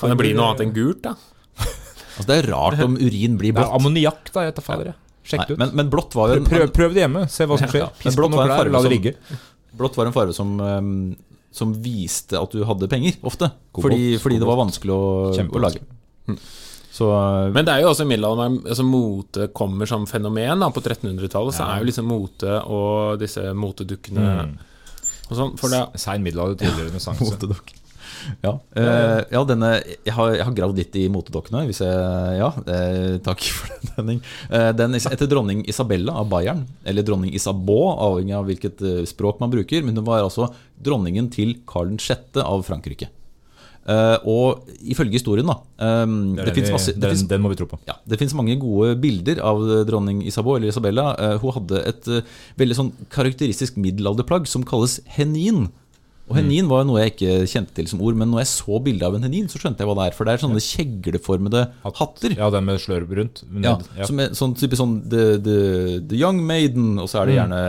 [0.00, 1.14] Kan det bli noe annet enn gult, da?
[2.14, 3.72] Altså Det er rart om urin blir blått.
[3.74, 4.44] ammoniakk, da.
[4.46, 4.96] Jeg tar fader, jeg.
[5.24, 5.58] Sjekk det ut.
[5.58, 7.24] men, men blått var jo en, prøv, prøv det hjemme.
[7.32, 7.84] Se hva som skjer.
[7.84, 9.40] Ja, Piss på blått var noen en klær, la det som- ligge.
[9.80, 13.50] blått var en farge som, eh, som viste at du hadde penger, ofte.
[13.76, 15.02] Fordi, fordi det var vanskelig å,
[15.34, 15.80] å lage.
[16.94, 20.60] Så eh, Men det er jo også i middelalderen altså mote kommer som fenomen.
[20.62, 24.54] da På 1300-tallet så er jo liksom mote og disse motedukkene Mm.
[25.30, 25.56] Sånn.
[25.60, 27.80] For det, Sein middelalder, tidligere renessanse.
[28.44, 31.64] Ja, Uh, ja denne, jeg, har, jeg har gravd litt i motedokkene.
[31.68, 33.92] Hvis jeg, ja, eh, takk for den.
[33.98, 34.22] Henning.
[34.50, 39.42] Uh, den heter dronning Isabella av Bayern, eller dronning Isabeau, avhengig av hvilket eh, språk
[39.42, 39.84] man bruker.
[39.86, 40.50] Men hun var altså
[40.84, 42.40] dronningen til Karl 6.
[42.42, 43.10] av Frankrike.
[43.84, 45.58] Eh, og ifølge historien, da
[46.06, 47.78] um, Det Det, masse det den, finnes, den må vi tro på.
[47.84, 51.10] ja, det fins mange gode bilder av dronning Isabeau eller Isabella.
[51.20, 52.22] Uh, hun hadde et uh,
[52.56, 55.68] veldig sånn karakteristisk middelalderplagg som kalles henin.
[56.24, 58.78] Og henin var jo noe jeg ikke kjente til som ord, men når jeg så
[58.80, 60.14] bildet av en henin, så skjønte jeg hva det er.
[60.16, 62.36] For det er sånne kjegleformede hatter.
[62.38, 63.42] Ja, den med slørv rundt.
[63.50, 64.06] Men Ja, ja.
[64.08, 65.58] Som er sånn type sånn the, the,
[66.08, 67.40] the Young Maiden, og så er det Mm.
[67.42, 67.60] gjerne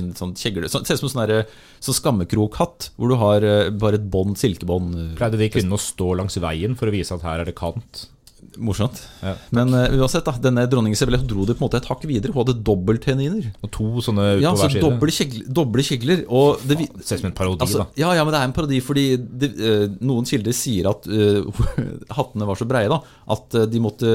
[0.00, 1.46] en sånn kjegle så, Ser ut som en sånn
[1.80, 4.94] sånn skammekrokatt, hvor du har eh, bare et bånd, silkebånd.
[5.12, 7.54] eh, Pleide de kvinnene å stå langs veien for å vise at her er det
[7.54, 8.08] kant?
[8.58, 8.98] Morsomt.
[9.22, 9.36] Ja.
[9.54, 12.32] Men uh, uansett, da, denne dronning Isabella dro det på en måte et hakk videre.
[12.34, 13.52] Hun hadde dobbeltheniner.
[13.62, 14.82] Og to sånne ut Ja, på så hver side.
[14.84, 17.86] doble kjegler, doble kjegler og det, vi- Ser ut som en parodi, altså, da.
[18.02, 21.46] ja, ja, men det er en parodi fordi det, uh, noen kilder sier at uh,
[22.18, 22.98] hattene var så breie da
[23.30, 24.10] at de måtte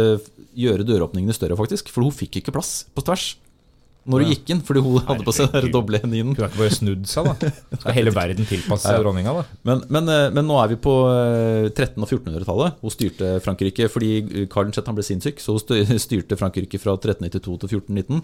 [0.56, 1.89] gjøre døråpningene større, faktisk.
[1.91, 3.36] For hun fikk ikke plass på tvers
[4.06, 6.36] når hun gikk inn, fordi hun hadde på seg den doble heninen.
[6.38, 7.50] Kunne ikke bare snudd seg, da.
[7.82, 9.44] Skal hele verden tilpasse seg dronninga, da?
[9.65, 12.78] Men, men, eh, men nå er vi på eh, 1300- og 1400-tallet.
[12.86, 14.94] Hun styrte Frankrike fordi eh, Karl 6.
[14.94, 18.24] ble sinnssyk, så hun styrte Frankrike fra 1392 til 1419.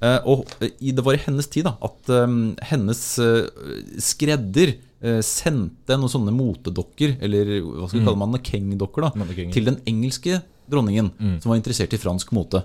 [0.00, 2.36] Eh, Og eh, det var i hennes tid da, at eh,
[2.72, 9.28] hennes eh, skredder eh, sendte noen sånne motedokker, eller hva skal vi kalle mannekengdokker, da,
[9.52, 11.10] til den engelske dronningen,
[11.42, 12.62] som var interessert i fransk mote.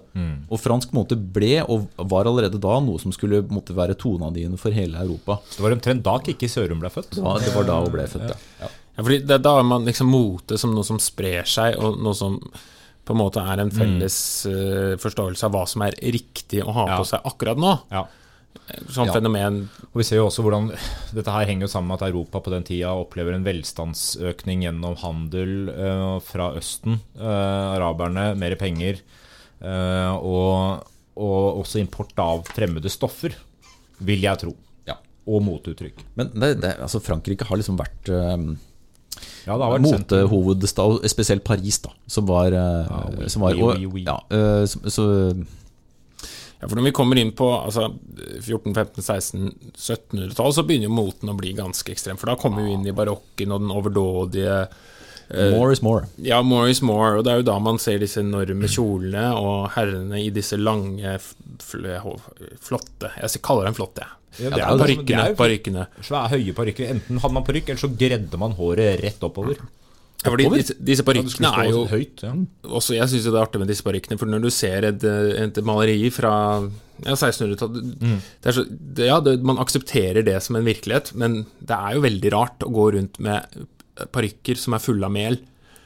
[0.50, 4.76] Og fransk mote ble, og var allerede da, noe som skulle måtte være toneangivende for
[4.76, 5.40] hele Europa.
[5.56, 7.18] Det var omtrent da Kikki Sørum ble født.
[7.20, 8.70] Ja, det var da hun ble født, ja.
[8.70, 12.14] ja, fordi det, da har man liksom mote som noe som sprer seg, og noe
[12.18, 12.40] som
[13.04, 16.86] på en måte er en felles eh, forståelse av hva som er riktig å ha
[16.88, 16.98] Ja.
[17.02, 17.74] på seg akkurat nå.
[17.92, 18.06] Ja.
[18.88, 19.14] Sånn Ja.
[19.18, 19.58] fenomen
[19.92, 20.70] Og vi ser jo også hvordan
[21.18, 24.96] Dette her henger jo sammen med at Europa på den tida opplever en velstandsøkning gjennom
[25.02, 27.00] handel uh, fra Østen.
[27.18, 29.02] Uh, araberne, mer penger.
[29.62, 33.36] Uh, og og også import av fremmede stoffer,
[34.02, 34.56] vil jeg tro.
[34.90, 34.96] Ja.
[35.30, 36.00] Og moteuttrykk.
[36.18, 38.48] Men det, det, altså Frankrike har liksom vært um,
[39.46, 43.54] Ja, det har vært sendt- motehovedstad, spesielt Paris, da, som var, ja, oui, som var
[43.54, 44.06] oui, oui, oui.
[44.10, 44.18] Ja,
[44.66, 45.06] så, så
[46.64, 47.90] Ja, for Når vi kommer inn på altså,
[48.40, 52.16] 14-, 15-, 16-, 1700-tallet, så begynner jo moten å bli ganske ekstrem.
[52.22, 54.58] For da kommer vi inn i barokken og den overdådige
[55.34, 56.04] More is more.
[56.22, 57.18] Ja, more is more.
[57.18, 61.16] Og det er jo da man ser disse enorme kjolene og herrene i disse lange,
[61.64, 61.88] fl
[62.62, 64.20] flotte Jeg kaller dem flotte, jeg.
[64.44, 65.88] Ja, Ja, det jo- det er parykkene.
[66.04, 66.90] Svære, høye parykker.
[66.92, 69.58] Enten hadde man parykk, eller så gredde man håret rett oppover.
[70.24, 72.22] Ja, fordi disse, disse parykkene ja, er jo høyt.
[72.24, 72.34] Ja.
[72.64, 75.58] også, Jeg syns det er artig med disse parykkene, for når du ser et, et
[75.68, 76.34] maleri fra
[77.04, 81.46] ja, 1600-tallet det er så- det- Ja, det, man aksepterer det som en virkelighet, men
[81.60, 83.44] det er jo veldig rart å gå rundt med
[84.14, 85.38] parykker som er fulle av mel.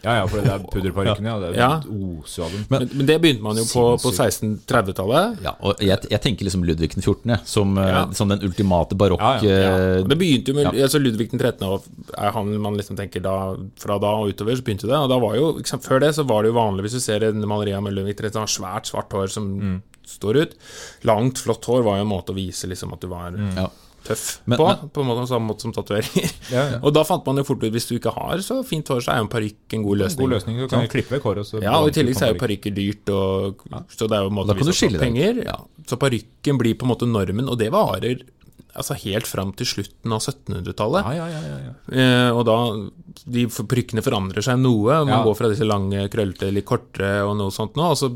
[0.03, 1.27] Ja, ja, for det er pudderparykkene.
[1.31, 1.39] Ja.
[1.41, 1.69] Det er Ja.
[1.81, 2.65] oser av dem.
[2.69, 5.39] Men, men det begynte man jo på, på 1630-tallet.
[5.43, 7.37] Ja, og jeg, jeg tenker liksom Ludvig den 14.
[7.45, 8.03] som, uh, Ja.
[8.13, 10.85] som den ultimate barokk Ja, ja, uh, det begynte jo med Ja.
[10.87, 11.63] altså Ludvig den 13.
[11.67, 11.83] og
[12.17, 14.95] er han man liksom tenker da Fra da og utover så begynte det.
[14.97, 17.23] Og da var jo, liksom, Før det så var det jo vanlig, hvis du ser
[17.23, 19.81] en maleri av Ludvig 13, har svært svart hår som Mm.
[20.05, 20.53] står ut.
[21.03, 23.67] Langt, flott hår var jo en måte å vise liksom at du var Ja.
[24.07, 24.67] Tøff Men- på.
[24.67, 26.31] men- på en måte, samme måte som tatoveringer.
[26.55, 26.79] Ja, ja.
[26.81, 29.11] Og da fant man jo fort ut hvis du ikke har så fint hår, så
[29.13, 30.23] er jo en parykk en god løsning.
[30.23, 30.61] God løsning.
[30.63, 31.53] Du kan jo klippe vekk håret.
[31.61, 34.37] Ja, og i tillegg så er jo parykker dyrt, og, så det er jo en
[34.39, 35.43] måte å vise penger.
[35.45, 35.57] Ja.
[35.87, 38.23] Så parykken blir på en måte normen, og det varer
[38.77, 41.03] altså helt fram til slutten av 1700-tallet.
[41.03, 41.73] Ja, ja, ja, ja, ja.
[41.97, 42.57] Eh, og da
[43.27, 44.93] de Prykkene forandrer seg noe.
[45.03, 45.23] Man Ja.
[45.25, 47.83] går fra disse lange, krøllete, litt kortere og noe sånt nå.
[47.89, 48.11] Altså,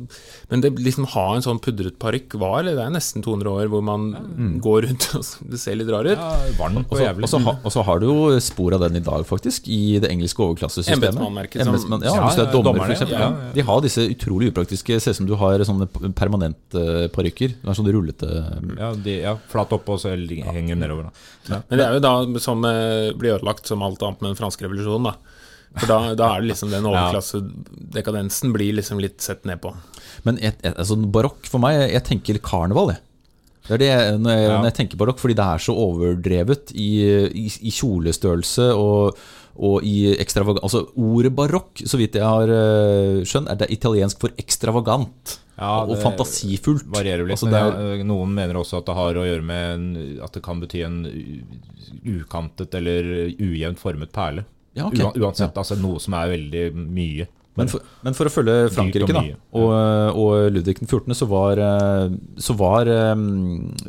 [0.52, 3.82] men det liksom ha en sånn pudret parykk var Det er nesten 200 år hvor
[3.84, 6.18] man går rundt og det ser litt rar ut.
[6.18, 8.96] ja varmt og Og så- og så og så har du jo spor av den
[8.98, 11.10] i dag, faktisk, i det engelske overklassesystemet.
[11.12, 13.10] Embetsmannmerket ja, hvis du er dommer, f.eks.
[13.10, 13.32] ja.
[13.54, 17.56] De har disse utrolig upraktiske Ser ut som du har sånne permanente parykker.
[17.62, 18.30] Det er sånne rullete
[18.78, 21.10] Ja, de, ja, flat oppe, og så li- henger nedover.
[21.48, 21.62] Da.
[21.70, 24.66] Men det er jo da som eh, blir ødelagt som alt annet med den franske
[24.66, 25.38] revolusjonen, da.
[25.80, 29.74] For da, da er det liksom den overklassedekadensen blir liksom litt sett ned på.
[30.28, 33.04] Men et, et, altså, barokk for meg, jeg tenker karneval, jeg.
[33.68, 34.56] Det er det jeg, når, jeg, Ja.
[34.58, 36.90] når jeg tenker barokk, fordi det er så overdrevet i,
[37.44, 39.20] i, i kjolestørrelse og,
[39.62, 44.20] og i ekstravagant Altså ordet barokk, så vidt jeg har eh, skjønt, er det italiensk
[44.24, 45.38] for ekstravagant.
[45.62, 46.88] Ja, og det fantasifullt.
[46.90, 47.36] Varierer litt.
[47.38, 49.90] Altså, det er, ja, noen mener også at det har å gjøre med en,
[50.26, 50.98] At det kan bety en
[52.06, 54.46] ukantet eller ujevnt formet perle.
[54.74, 55.04] Ja, okay.
[55.06, 57.28] Ua- Uansett, altså noe som er veldig mye.
[57.60, 59.22] Men for, men for å følge Frankrike, da,
[59.60, 59.72] og,
[60.16, 63.26] og Ludvig den 14., så var, eh, så var eh,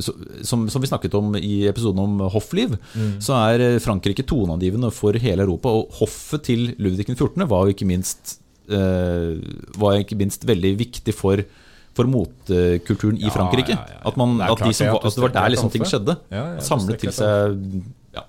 [0.03, 3.13] så, som, som vi snakket om i episoden om hoffliv, Mm.
[3.23, 5.71] så er eh, Frankrike toneangivende for hele Europa.
[5.79, 7.47] Og hoffet til Ludvig den 14.
[7.49, 9.39] var jo ikke minst, eh,
[9.79, 11.47] var ikke minst veldig viktig for
[11.97, 13.77] for motkulturen i Frankrike.
[13.77, 16.17] At, man, Det at, de som, var- at det var der liksom ting skjedde.
[16.65, 17.59] Samlet til seg
[18.17, 18.25] ja.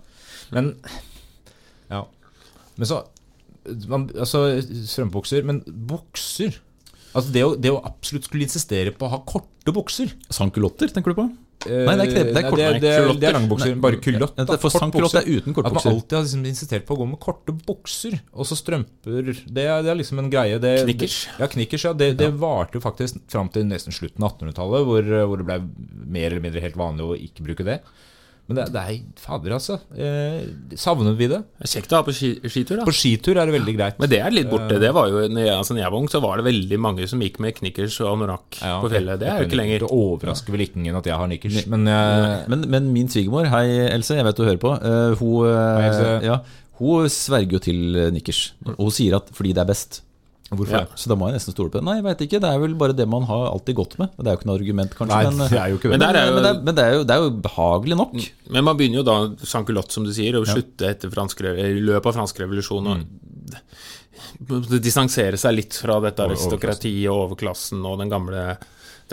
[0.52, 0.74] Men
[1.92, 2.04] Ja.
[2.78, 3.04] Men så
[3.88, 6.58] man, Altså, strømpebukser Men bukser
[7.16, 11.14] Altså det å, det å absolutt skulle insistere på å ha korte bukser Sankulotter, tenker
[11.14, 11.28] du på?
[11.64, 12.34] Nei, det er ikke det.
[12.34, 13.72] Det er kort- det, det, er- det er lange bukser.
[13.74, 14.34] Nei, Bare kulott.
[14.38, 17.08] ja, for Kort sankulott er uten At man alltid har liksom insistert på å gå
[17.14, 18.20] med korte bukser.
[18.34, 20.60] Og så strømper det er, det er liksom en greie.
[20.60, 21.18] Det, Knickers.
[21.40, 21.94] Ja, knickers, ja.
[21.94, 25.60] Det, det varte jo faktisk fram til nesten slutten av 1800-tallet, hvor, hvor det ble
[26.18, 27.80] mer eller mindre helt vanlig å ikke bruke det.
[28.44, 29.78] Men det, det er fader, altså.
[29.96, 30.42] Eh,
[30.80, 31.40] savner vi det?
[31.64, 32.88] Kjekt å ha på ski, skitur, da.
[32.88, 34.02] På skitur er det veldig greit.
[34.04, 34.82] Men det er litt borte.
[34.84, 37.08] Det var jo, når jeg, altså, når jeg var ung, så var det veldig mange
[37.08, 39.22] som gikk med knickers og anorakk Ja, på fjellet.
[39.22, 39.86] Det er jo ikke lenger.
[39.86, 43.66] Det overrasker vel ingen at jeg har nikkers, men eh, Men, men min svigermor, hei
[43.94, 44.76] Else, jeg vet du hører på.
[44.84, 46.42] Uh, hun, eh, Hei, ja,
[46.82, 48.50] hun sverger jo til eh, nikkers.
[48.76, 50.02] Og hun sier at fordi det er best.
[50.60, 50.84] Hvorfor Ja.
[50.86, 51.00] det?
[51.00, 51.84] Så da må jeg nesten stole på det.
[51.88, 52.40] Nei, jeg vet ikke.
[52.44, 54.10] Det er vel bare det man har alltid gått med.
[54.18, 55.16] Det er jo ikke noe argument, kanskje.
[55.16, 55.94] Nei, men, det er jo ikke det.
[55.98, 57.98] Men der er jo- men, det, er, men det, er jo, det er jo behagelig
[57.98, 58.16] nok.
[58.50, 62.06] Men man begynner jo da, sankulott som du sier, å slutte etter fransk, i løpet
[62.06, 63.06] av fransk revolusjon og
[64.84, 68.58] distansere seg litt fra dette aristokratiet og overklassen og den gamle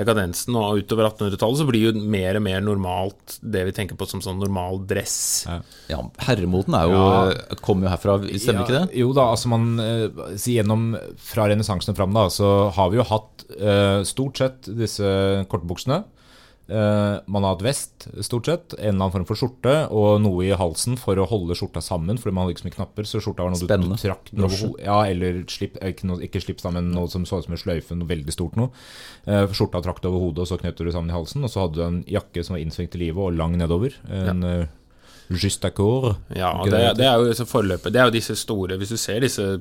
[0.00, 0.56] dekadensen.
[0.58, 4.22] Og utover 1800-tallet så blir jo mer og mer normalt det vi tenker på som
[4.24, 5.16] sånn normal dress.
[5.48, 5.58] Ja.
[5.92, 7.58] Ja, Herremoten er jo, Ja.
[7.62, 8.98] kommer jo herfra, stemmer ikke det?
[9.00, 12.98] Jo da, altså man Sier si gjennom Fra renessansen og fram, da, så har vi
[13.00, 15.06] jo hatt eh, stort sett disse
[15.50, 16.02] kortbuksene.
[16.70, 20.44] Eh, man har hatt vest, stort sett, en eller annen form for skjorte, og noe
[20.46, 23.08] i halsen for å holde skjorta sammen, fordi man hadde ikke så mye knapper.
[23.10, 24.30] Så skjorta var noe du, du trakk
[24.62, 27.56] ho- Ja, eller slipp, eh, ikke, noe, ikke slipp sammen, noe som så ut som
[27.56, 28.70] en sløyfe, noe veldig stort noe.
[29.26, 31.42] Eh, skjorta trakk det over hodet, og så knøt du sammen i halsen.
[31.42, 33.98] Og så hadde du en jakke som var innsvingt i livet og lang nedover.
[34.08, 34.66] En ja.
[35.30, 36.16] Just accord.
[36.34, 37.92] Ja, det, det er jo så forløpet.
[37.94, 39.60] Det er jo disse store Hvis du ser disse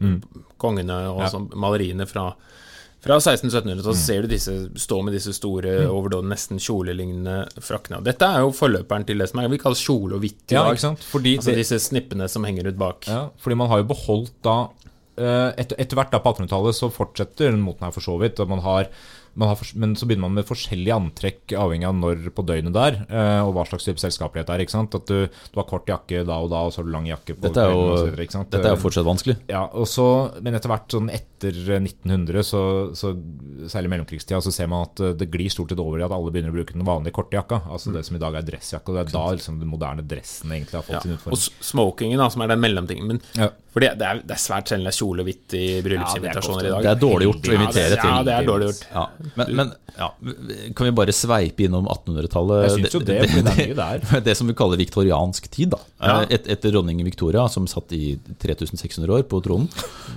[0.00, 0.22] Mm.
[0.56, 1.26] kongene og Ja.
[1.28, 2.30] sånn, maleriene fra
[3.00, 8.02] Fra 1600-1700 så ser du disse stå med disse store, overdåde, nesten kjolelignende frakkene.
[8.04, 10.64] Dette er jo forløperen til det som er, vi kaller kjole og hvitt i Ja,
[10.66, 10.74] dag.
[10.76, 10.98] ikke sant?
[11.08, 13.06] Fordi Altså det- disse snippene som henger ut bak.
[13.08, 14.68] Ja, fordi man har jo beholdt da
[15.20, 18.38] et, etter, hvert da på 1800-tallet så fortsetter den moten her for så vidt.
[18.40, 18.86] og Man har,
[19.38, 22.98] har, men så begynner man med forskjellige antrekk avhengig av når på døgnet det er,
[23.08, 24.64] eh, og hva slags type selskapelighet det er.
[24.66, 24.94] ikke sant?
[24.98, 27.36] At du, du har kort jakke da og da, og så har du lang jakke
[27.38, 28.50] på Dette er kvelden jo, videre, ikke sant?
[28.50, 29.36] dette er jo fortsatt vanskelig.
[29.48, 30.06] Ja, og så,
[30.42, 32.60] men etter hvert, sånn etter 1900, så,
[32.98, 33.14] så
[33.70, 36.12] særlig i mellomkrigstida, så ser man at eh, det glir stort sett over i at
[36.14, 37.62] alle begynner å bruke den vanlige korte jakka.
[37.70, 38.90] Altså det som i dag er dressjakke.
[38.90, 41.00] Og det er da liksom den moderne dressen egentlig har fått Ja.
[41.04, 41.38] sin utforming.
[41.38, 43.06] Og smokingen, da, som er den mellomtingen.
[43.14, 43.48] Men Ja.
[43.72, 46.66] for det, det, er, det er svært sjelden det er kjole og hvitt i bryllupsinvitasjoner
[46.68, 46.82] i dag.
[46.86, 48.10] Det er dårlig gjort å invitere til.
[48.10, 48.84] Ja, det er dårlig gjort.
[48.92, 49.04] Ja,
[49.34, 50.08] men, men ja,
[50.76, 52.62] kan vi bare sveipe innom 1800-tallet?
[52.64, 54.04] Jeg syns jo det, det, det det, der.
[54.26, 55.80] Det som vi kaller viktoriansk tid, da.
[56.00, 56.16] Ja.
[56.24, 59.68] Et, etter dronning Victoria, som satt i 3600 år på tronen.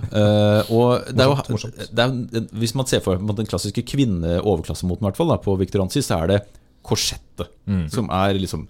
[0.10, 5.12] Eh, og det er jo, det er, hvis man ser for seg den klassiske kvinne-overklassemoten,
[5.44, 6.42] på viktoriansk tid, så er det
[6.86, 7.50] korsettet.
[7.92, 8.68] Som er liksom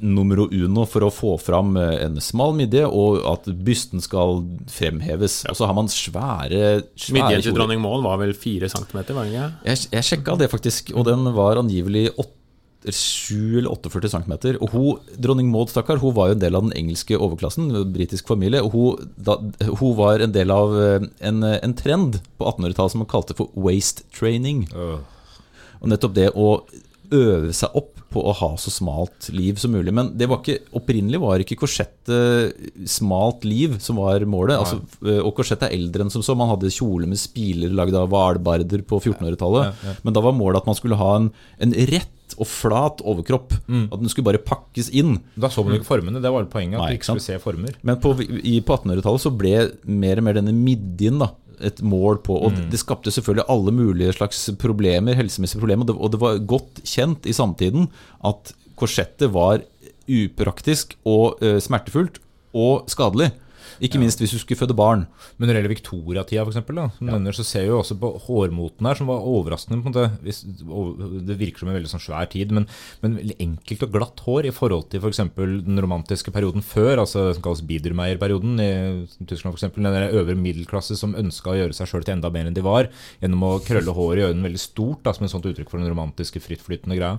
[0.00, 4.42] numero uno for å få fram eh, en smal midje, og at bysten skal
[4.72, 5.42] fremheves.
[5.50, 9.28] Og så har man svære, svære Midjen til dronning Maud var vel fire centimeter, var
[9.28, 9.70] den ikke?
[9.70, 12.34] Jeg, jeg sjekka det faktisk, og den var angivelig 8,
[12.94, 14.34] 7 eller 48 cm.
[14.62, 18.30] Og hun, dronning Maud, stakkar, hun var jo en del av den engelske overklassen, britisk
[18.30, 18.62] familie.
[18.64, 23.04] Og hun, da, hun var en del av eh, en, en trend på 1800-tallet som
[23.04, 24.68] man kalte for waste training.
[24.72, 25.00] Øh.
[25.78, 26.52] Og nettopp det å
[27.14, 29.92] øve seg opp på å ha så smalt liv som mulig.
[29.94, 34.56] Men det var ikke, opprinnelig var ikke korsettet smalt liv som var målet.
[34.56, 34.80] Altså,
[35.20, 36.36] og korsett er eldre enn som så.
[36.38, 39.82] Man hadde kjole med spiler lagd av hvalbarder på 1400-tallet.
[40.06, 41.28] Men da var målet at man skulle ha en,
[41.64, 43.52] en rett og flat overkropp.
[43.92, 45.18] At den skulle bare pakkes inn.
[45.36, 46.22] Da så man ikke formene.
[46.24, 46.78] Det var poenget.
[46.78, 47.76] At Nei, du ikke skulle se former.
[47.88, 51.30] Men på, i, på 1800-tallet så ble mer og mer denne midjen da,
[51.64, 52.36] et mål på.
[52.48, 55.86] Og det skapte selvfølgelig alle mulige slags problemer, helsemessige problemer.
[55.86, 57.90] Og det, og det var godt kjent i samtiden
[58.26, 59.64] at korsettet var
[60.08, 62.20] upraktisk og eh, smertefullt
[62.56, 63.32] og skadelig.
[63.84, 65.06] Ikke minst hvis du skulle føde barn.
[65.36, 68.10] Men når det gjelder Victoria-tida, for eksempel, da, som så ser vi jo også på
[68.26, 69.80] hårmoten her, som var overraskende.
[69.82, 70.06] på en måte.
[70.24, 70.42] Hvis,
[71.28, 72.68] det virker som en veldig sånn svær tid, men,
[73.04, 75.22] men enkelt og glatt hår i forhold til f.eks.
[75.36, 78.70] den romantiske perioden før, altså det som kalles Biedermeier-perioden i
[79.24, 79.52] Tyskland.
[79.52, 82.48] For eksempel, den der øvre middelklasse som ønska å gjøre seg sjøl til enda mer
[82.48, 82.90] enn de var,
[83.22, 85.90] gjennom å krølle håret i øynene veldig stort, da, som et sånt uttrykk for den
[85.92, 87.18] romantiske, frittflytende greia.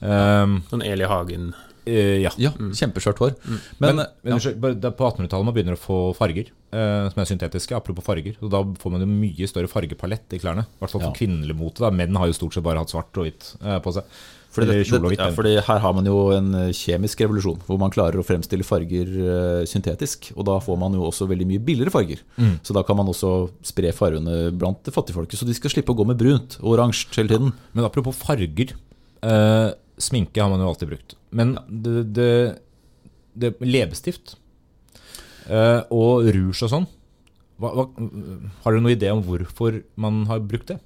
[0.00, 1.50] Um, Sånn Eli Hagen.
[1.86, 2.32] Eh, ja.
[2.40, 3.36] Ja, kjempeskjørt hår.
[3.46, 4.54] Men, Men, men ja.
[4.74, 7.76] det er på 1800-tallet man begynner å få farger eh, som er syntetiske.
[7.76, 8.36] Apropos farger.
[8.40, 10.66] Og da får man jo mye større fargepalett i klærne.
[10.66, 11.16] I hvert fall for Ja.
[11.16, 11.84] kvinnelig mote.
[11.84, 11.90] da.
[11.94, 14.04] Menn har jo stort sett bare hatt svart og hvitt eh, på seg.
[14.50, 17.78] Fordi, det, det, det, ja, fordi her har man jo en eh, kjemisk revolusjon, hvor
[17.78, 20.32] man klarer å fremstille farger uh, syntetisk.
[20.34, 22.18] Og da får man jo også veldig mye billigere farger.
[22.34, 22.56] Mm.
[22.66, 23.30] Så da kan man også
[23.62, 27.30] spre fargene blant fattigfolket, så de skal slippe å gå med brunt og oransje hele
[27.30, 27.54] tiden.
[27.78, 28.74] Men apropos farger.
[29.22, 29.68] Eh,
[30.02, 31.16] sminke har man jo alltid brukt.
[31.30, 32.30] Men det, det,
[33.38, 34.36] det Leppestift
[35.50, 36.88] uh, og rouge og sånn
[37.60, 37.84] hva, hva,
[38.64, 40.80] Har dere noen idé om hvorfor man har brukt det?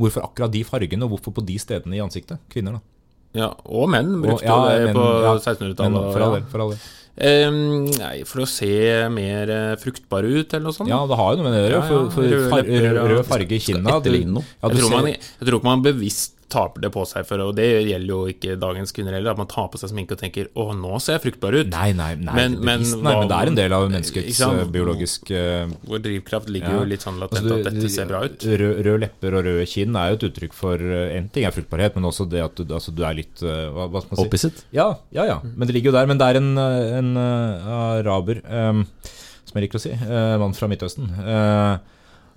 [0.00, 2.40] Hvorfor akkurat de fargene, og hvorfor på de stedene i ansiktet?
[2.50, 2.94] Kvinner, da.
[3.34, 6.12] Ja, og menn brukte Og- ja, det men- på ja, 1600-tallet.
[6.12, 6.44] for all del.
[6.50, 6.80] For all del.
[7.16, 9.46] Ehm, nei, for å se mer
[9.78, 10.88] fruktbar fruktbare ut, eller noe sånt.
[10.88, 12.10] Ja, det har jo noe med det å gjøre.
[12.10, 12.22] For, for
[13.12, 17.38] rød farge i kinna jeg, jeg tror ikke man bevisst tar det på seg for
[17.44, 20.20] Og det gjelder jo ikke dagens kvinner heller, at man tar på seg sminke og
[20.20, 21.70] tenker 'Å, nå ser jeg fruktbar ut'.
[21.70, 24.64] Nei, nei, nei, Men- men, men nei, men det er en del av menneskets eh,
[24.70, 26.78] biologisk eh, Vår drivkraft ligger Ja.
[26.80, 28.38] jo litt sånn latent altså, du- at dette ser bra ut.
[28.38, 31.50] Rød, rød lepper og røde kinn er jo et uttrykk for eh, En ting er
[31.52, 34.26] fruktbarhet, men også det at du, altså, du er litt hva, hva skal man si?
[34.28, 34.64] Opposite.
[34.72, 36.06] Ja, ja, ja, men det ligger jo der.
[36.06, 38.84] Men det er en, en araber, um,
[39.44, 41.78] som jeg liker å si, uh, mann fra Midtøsten, uh,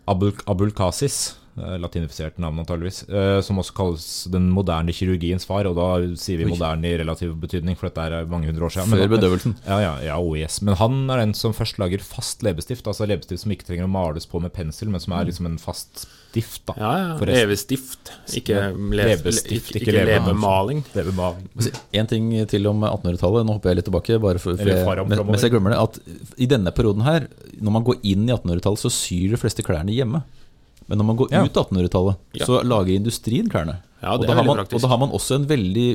[0.08, 5.76] Abul, Abul Qasis, latinifisert navn antageligvis, eh, som også kalles den moderne kirurgiens far, og
[5.80, 5.88] da
[6.20, 8.89] sier vi moderne i relativ betydning, for dette er mange hundre år siden.
[8.93, 9.56] Men- Før bedøvelsen.
[9.65, 10.62] Ja, ja, ja, oh yes.
[10.62, 13.91] Men han er den som først lager fast leppestift, altså leppestift som ikke trenger å
[13.91, 16.62] males på med pensel, men som er liksom en fast stift.
[16.67, 16.74] da.
[16.78, 17.26] Ja, ja.
[17.26, 18.62] Levestift, ikke,
[18.93, 20.84] levestift, ikke, ikke levemaling.
[20.93, 21.48] leve- leppemaling.
[21.56, 21.82] Leppemaling.
[21.93, 25.41] En ting til om 1800-tallet, nå hopper jeg litt tilbake, bare for, for jeg, mens
[25.41, 25.80] jeg glemmer det.
[25.82, 27.28] At I denne perioden her,
[27.60, 30.22] når man går inn i 1800-tallet, så syr de fleste klærne hjemme.
[30.88, 32.45] Men når man går ut 1800-tallet, Ja.
[32.47, 33.82] så lager industrien klærne.
[34.02, 35.89] Ja, og, da har man, og da har man også en veldig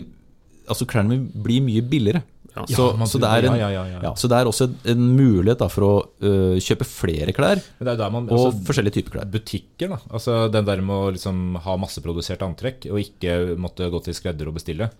[0.62, 2.20] Altså klærne blir mye billigere.
[2.54, 2.62] Ja.
[2.68, 5.92] Så, Ja, så, det en, ja, så det er også en mulighet da, for å
[6.22, 9.30] uh, kjøpe flere klær, man, og altså, forskjellige typer klær.
[9.32, 9.98] butikker, da.
[10.12, 14.52] Altså den der med å liksom ha masseprodusert antrekk, og ikke måtte gå til skredder
[14.52, 14.90] og bestille.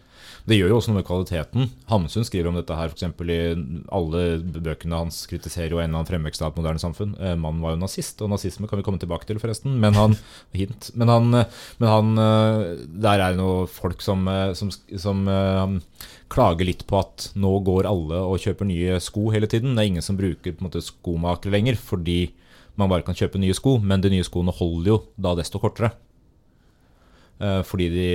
[0.43, 1.69] Det gjør jo også noe med kvaliteten.
[1.87, 3.05] Hamsun skriver om dette her f.eks.
[3.31, 3.37] i
[3.95, 5.21] alle bøkene hans.
[5.31, 7.13] Kritiserer jo en eller annen fremvekst av et moderne samfunn.
[7.21, 9.77] Eh, Mannen var jo nazist, og nazisme kan vi komme tilbake til, forresten.
[9.83, 10.17] Men han
[10.59, 11.31] hint, men han,
[11.79, 12.65] men han eh,
[13.07, 15.23] Der er det noe folk som, eh, som, som
[16.33, 19.77] klager litt på at nå går alle og kjøper nye sko hele tiden.
[19.77, 22.33] Det er ingen som bruker på en måte skomakere lenger, fordi
[22.81, 23.77] man bare kan kjøpe nye sko.
[23.79, 25.93] Men de nye skoene holder jo da desto kortere.
[27.67, 28.09] Fordi de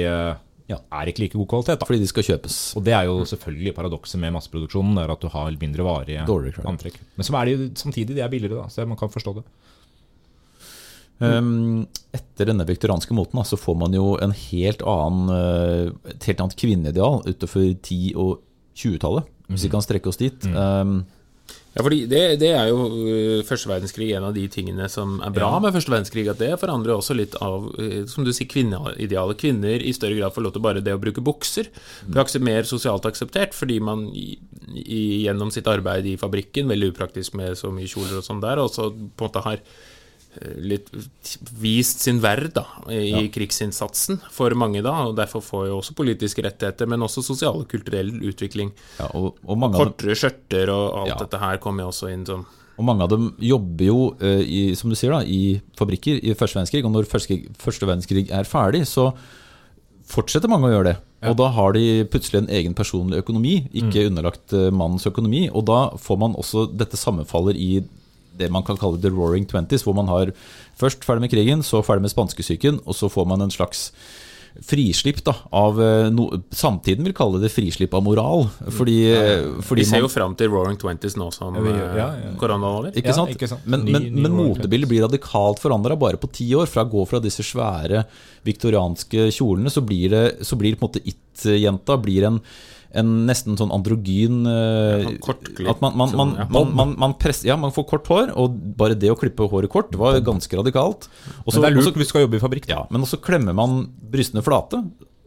[0.68, 1.80] ja, er ikke like god kvalitet.
[1.80, 1.88] Da.
[1.88, 2.57] Fordi de skal kjøpes.
[2.76, 6.26] Og det er jo selvfølgelig paradokset med masseproduksjonen, det er at du har mindre varige
[6.68, 6.99] antrekk.
[7.15, 9.45] Men så er de jo samtidig de er billigere, da, så man kan forstå det.
[11.18, 16.28] Um, etter denne viktorianske moten da, så får man jo en helt annen, øh, et
[16.30, 18.43] helt annet kvinneideal utover 10- og
[18.78, 20.45] 20-tallet, hvis vi kan strekke oss dit.
[20.51, 20.99] Um,
[21.78, 25.34] Ja, fordi det, det er jo øh, første verdenskrig en av de tingene som er
[25.36, 26.25] bra med første verdenskrig.
[26.32, 29.38] At det forandrer også litt av, øh, som du sier, kvinneidealet.
[29.38, 31.69] Kvinner i større grad får lov til bare det å bruke bukser.
[32.07, 34.39] det er mer sosialt akseptert fordi man i,
[34.73, 38.57] i, gjennom sitt arbeid i fabrikken, veldig upraktisk med så mye kjoler og sånn der,
[38.63, 39.61] også på en måte har
[40.57, 40.91] litt
[41.61, 46.45] vist sin verd da, i krigsinnsatsen for mange da, og derfor får jo også politiske
[46.45, 48.73] rettigheter, men også sosial og kulturell utvikling.
[48.99, 51.19] ja, og, og, dem, Kortere skjørter og alt Ja.
[51.23, 52.45] dette her kommer jo også inn som
[52.77, 56.35] og mange av dem jobber jo uh, i, som du sier da, i fabrikker i
[56.38, 59.07] første verdenskrig, og når første, første verdenskrig er ferdig, så
[60.07, 60.97] fortsetter mange å gjøre det.
[61.25, 65.47] Og da har de plutselig en egen personlig økonomi, ikke underlagt øh, mannens økonomi.
[65.49, 67.81] Og da får man også Dette sammenfaller i
[68.38, 70.31] det man kan kalle the roaring twenties, hvor man har
[70.79, 73.91] først ferdig med krigen, så ferdig med spanskesyken, og så får man en slags
[74.65, 78.47] frislipp da, av øh, no, Samtiden vil kalle det frislipp av moral.
[78.73, 81.77] Fordi, øh, fordi Vi ser man- jo fram til Roaring Twenties nå som Ja, eh,
[81.77, 82.31] ja, ja.
[82.41, 83.29] koronaen ikke Ja, sant?
[83.35, 83.67] ikke sant.
[83.69, 86.65] Men, men, men motebildet blir radikalt forandra bare på ti år.
[86.65, 88.05] Fra å gå fra disse svære
[88.47, 92.41] viktorianske kjolene, så blir det, så blir på en måte it-jenta blir en,
[92.95, 96.45] en nesten sånn androgyn eh, sånn At man, man, man, sånn, ja.
[96.53, 99.71] man, man, man presser, ja, man får kort hår, og bare det å klippe håret
[99.73, 101.09] kort var ganske radikalt.
[101.43, 102.69] Også, Men det er lurt også, hvis du skal jobbe i fabrikk.
[102.71, 103.81] ja, men også klemmer man
[104.11, 104.81] brystene flate,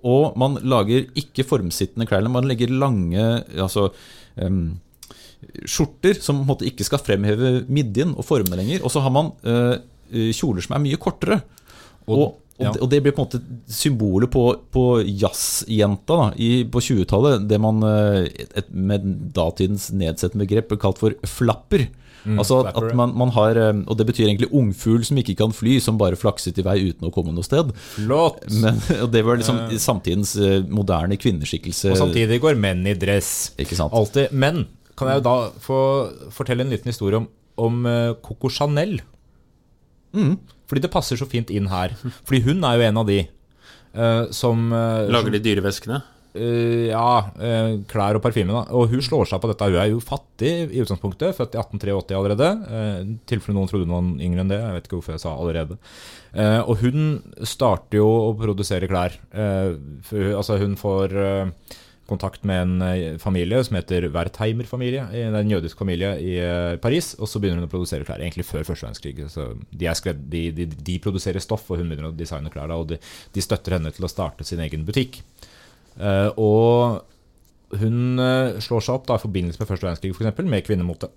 [0.07, 2.25] og man lager ikke formsittende klær.
[2.33, 3.91] Man legger lange altså,
[4.41, 4.79] um,
[5.69, 8.85] skjorter som måte ikke skal fremheve midjen og formene lenger.
[8.85, 9.77] Og så har man uh,
[10.11, 11.43] kjoler som er mye kortere.
[12.09, 12.73] Og, og, ja.
[12.75, 13.41] det, og det blir på en måte
[13.73, 14.45] symbolet på,
[14.75, 17.47] på jazzjenta da, i, på 20-tallet.
[17.51, 19.07] Det man eh, et, med
[19.37, 21.89] datidens nedsettende begrep ble kalt for flapper.
[22.37, 25.55] altså at, at man, man har eh, Og det betyr egentlig ungfugl som ikke kan
[25.57, 27.73] fly, som bare flakset i vei uten å komme noe sted.
[27.95, 28.45] Flott!
[28.61, 31.95] Men, og det var liksom samtidens eh, moderne kvinneskikkelse.
[31.95, 33.55] Og samtidig går menn i dress.
[33.61, 33.97] Ikke sant?
[33.97, 34.35] Alltid.
[34.37, 34.67] Men
[35.01, 35.83] kan jeg jo da få
[36.35, 37.31] fortelle en liten historie om,
[37.61, 37.85] om
[38.21, 38.99] Coco Chanel?
[40.13, 40.35] Mm.
[40.71, 41.97] Fordi det passer så fint inn her.
[42.23, 45.99] Fordi hun er jo en av de uh, som uh, Lager de dyreveskene?
[46.31, 47.27] Uh, ja,
[47.91, 48.55] klær og parfyme.
[48.55, 49.67] da Og hun slår seg på dette.
[49.67, 52.53] Hun er jo fattig i utgangspunktet, født i 1883 allerede.
[52.71, 54.61] Uh, tilfelle noen trodde var yngre enn det.
[54.63, 55.79] Jeg vet ikke hvorfor jeg sa allerede.
[56.71, 57.07] Og hun
[57.43, 59.17] starter jo å produsere klær.
[60.07, 61.17] For, altså hun får
[62.11, 65.07] kontakt med en eh, familie som heter Wertheimer-familie.
[65.15, 67.15] Er En jødisk familie i eh, Paris.
[67.19, 69.29] Og så begynner hun å produsere klær, egentlig før første verdenskrig.
[69.33, 72.75] Så de, skredd, de, de, de produserer stoff, og hun begynner å designe klær.
[72.77, 73.01] Og de,
[73.45, 75.23] støtter henne til å starte sin egen butikk.
[76.01, 77.07] Eh, og
[77.81, 78.19] hun
[78.59, 81.13] slår seg opp da, i forbindelse med første verdenskrig eksempel, med kvinnemote.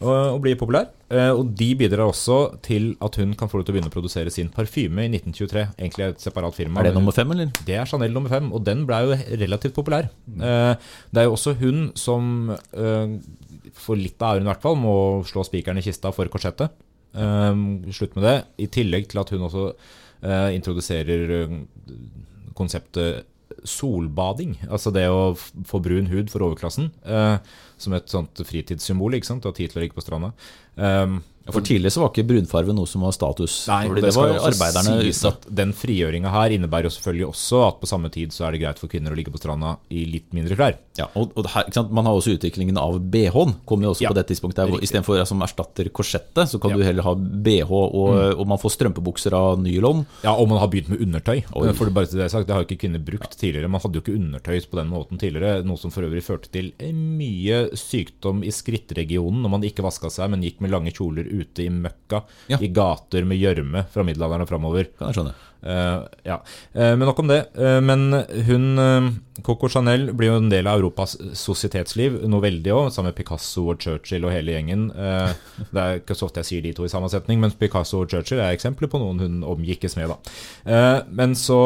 [0.00, 0.88] Og, og blir populær.
[1.12, 3.94] Eh, og de bidrar også til at hun kan få lov til å begynne å
[3.94, 5.64] produsere sin parfyme i 1923.
[5.76, 6.80] Egentlig et separat firma.
[6.80, 7.50] Er det nummer fem, eller?
[7.66, 10.08] det er Chanel nummer fem, og den ble jo relativt populær.
[10.30, 13.16] Eh, det er jo også hun som eh,
[13.76, 14.94] for litt av æren i hvert fall må
[15.28, 16.72] slå spikeren i kista for korsettet.
[17.10, 18.36] Slutt med det.
[18.62, 21.34] I tillegg til at hun også eh, introduserer
[22.56, 23.26] konseptet
[23.66, 24.54] solbading.
[24.70, 26.92] Altså det å få brun hud for overklassen.
[27.82, 29.16] Som et sånt fritidssymbol.
[29.16, 29.42] ikke sant?
[29.42, 30.32] Du har tid til å ligge på stranda.
[30.76, 31.20] Um,
[31.54, 33.54] For tidligere så var ikke brunfarve noe som var status.
[33.70, 35.30] Nei, det skal var arbeiderne ute.
[35.30, 38.62] at Den frigjøringa her innebærer jo selvfølgelig også at på samme tid så er det
[38.62, 40.78] greit for kvinner å ligge på stranda i litt mindre klær.
[40.96, 41.68] Ja, og, og her?
[41.90, 43.56] Man har også utviklingen av BH-en.
[43.68, 44.88] Kommer jo også Ja, på det tidspunktet der, hvor riktig.
[44.90, 46.76] Istedenfor som erstatter korsettet, så kan Ja.
[46.76, 46.80] Mm.
[46.80, 50.06] du heller ha BH, og, og man får strømpebukser av nylon.
[50.24, 51.42] Ja, og man har begynt med undertøy.
[51.52, 51.74] Oi.
[51.76, 53.68] For det, bare til det sagt, det har jo ikke kvinner brukt tidligere.
[53.68, 55.60] Man hadde jo ikke undertøy på den måten tidligere.
[55.66, 60.30] Noe som for øvrig førte til mye sykdom i skrittregionen når man ikke vaska seg,
[60.32, 62.58] men gikk med med lange kjoler ute i møkka, Ja.
[62.60, 64.90] i gater med gjørme fra middelalderen og framover.
[64.98, 65.34] Kan jeg skjønne.
[65.60, 66.38] Uh, ja.
[66.72, 67.40] Uh, men nok om det.
[67.58, 68.06] Uh, men
[68.48, 73.18] hun, Coco Chanel, blir jo en del av Europas sosietetsliv, noe veldig òg, sammen med
[73.18, 74.88] Picasso og Churchill og hele gjengen.
[75.72, 78.12] Det er ikke så ofte jeg sier de to i samme setning, men Picasso og
[78.12, 80.14] Churchill er eksempler på noen hun omgikkes med.
[80.14, 81.02] da.
[81.08, 81.60] Men så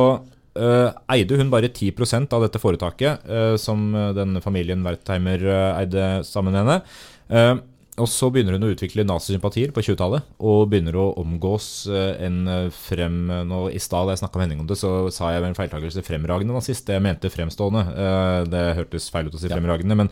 [1.10, 3.24] eide hun bare 10% av dette foretaket,
[3.58, 5.42] som denne den familien Wertheimer
[5.80, 7.62] eide sammen med henne.
[8.03, 12.40] Og så begynner hun å utvikle nazisympatier på 20-tallet, og begynner å omgås eh, en
[12.51, 13.20] eh, frem...
[13.47, 15.59] Nå I stad da jeg snakka med Henning om det, så sa jeg ved en
[15.59, 16.90] feiltakelse fremragende nazist.
[16.90, 17.84] Jeg mente fremstående.
[17.95, 20.11] Eh, Det hørtes feil ut å si fremragende, men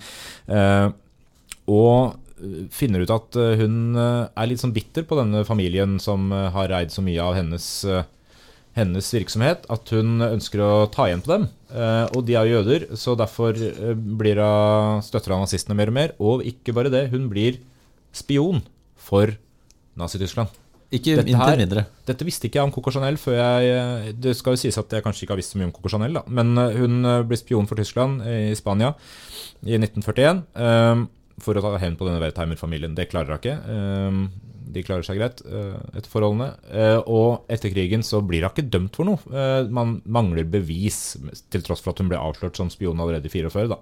[1.70, 2.18] Og
[2.74, 7.04] finner ut at hun er litt sånn bitter på denne familien som har reid så
[7.04, 7.68] mye av hennes
[8.76, 11.44] hennes virksomhet at hun ønsker å ta igjen på dem.
[11.70, 13.56] Eh, og de er jøder, så derfor
[13.94, 16.14] blir hun støtter av nazistene mer og mer.
[16.18, 17.60] Og ikke bare det, hun blir
[18.12, 18.62] spion
[18.96, 19.32] for
[19.98, 20.48] Nazi-Tyskland.
[20.92, 21.86] Ikke Dette her- mindre.
[22.04, 24.90] Dette visste ikke jeg om Coco Chanel før jeg eh, Det skal jo sies at
[24.92, 26.22] jeg kanskje ikke har visst så mye om Coco Chanel, da.
[26.28, 28.92] Men eh, hun ble spion for Tyskland i Spania
[29.64, 31.06] i 1941 um,
[31.40, 32.94] for å ta hevn på denne Wertheimer-familien.
[32.94, 33.56] Det klarer hun ikke.
[33.72, 36.48] Eh, De klarer seg greit eh, etter forholdene.
[36.72, 39.20] Eh, Og etter krigen så blir hun ikke dømt for noe.
[39.32, 41.16] Eh, Man mangler bevis,
[41.52, 43.68] til tross for at hun ble avslørt som spion allerede i 44.
[43.72, 43.78] Da.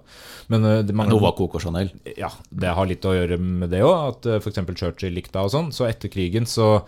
[0.53, 1.91] Men det mangler Nova Coco Chanel.
[2.17, 4.61] ja, det har litt å gjøre med det òg, at f.eks.
[4.75, 5.71] Churchill likte henne og sånn.
[5.75, 6.81] Så etter krigen så,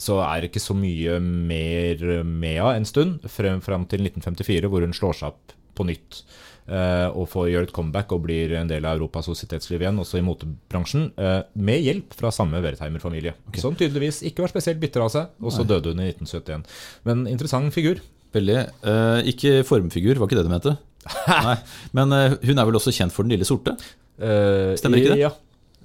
[0.00, 4.68] så er det ikke så mye mer med henne en stund, frem, fram til 1954,
[4.70, 6.22] hvor hun slår seg opp på nytt.
[6.70, 10.20] Eh, og får gjøre et comeback og blir en del av Europas sosietetsliv igjen, også
[10.20, 13.34] i motebransjen, eh, med hjelp fra samme Wertheimer-familie.
[13.60, 16.64] Som tydeligvis ikke var spesielt bitter av seg, og så døde hun i 1971.
[17.08, 18.00] Men interessant figur.
[18.34, 18.58] Veldig.
[18.86, 20.76] Eh, ikke formfigur, var ikke det du mente?
[21.48, 21.58] Nei.
[21.96, 23.76] Men hun er vel også kjent for Den lille sorte?
[24.20, 25.22] Stemmer ikke det?
[25.24, 25.32] Ja.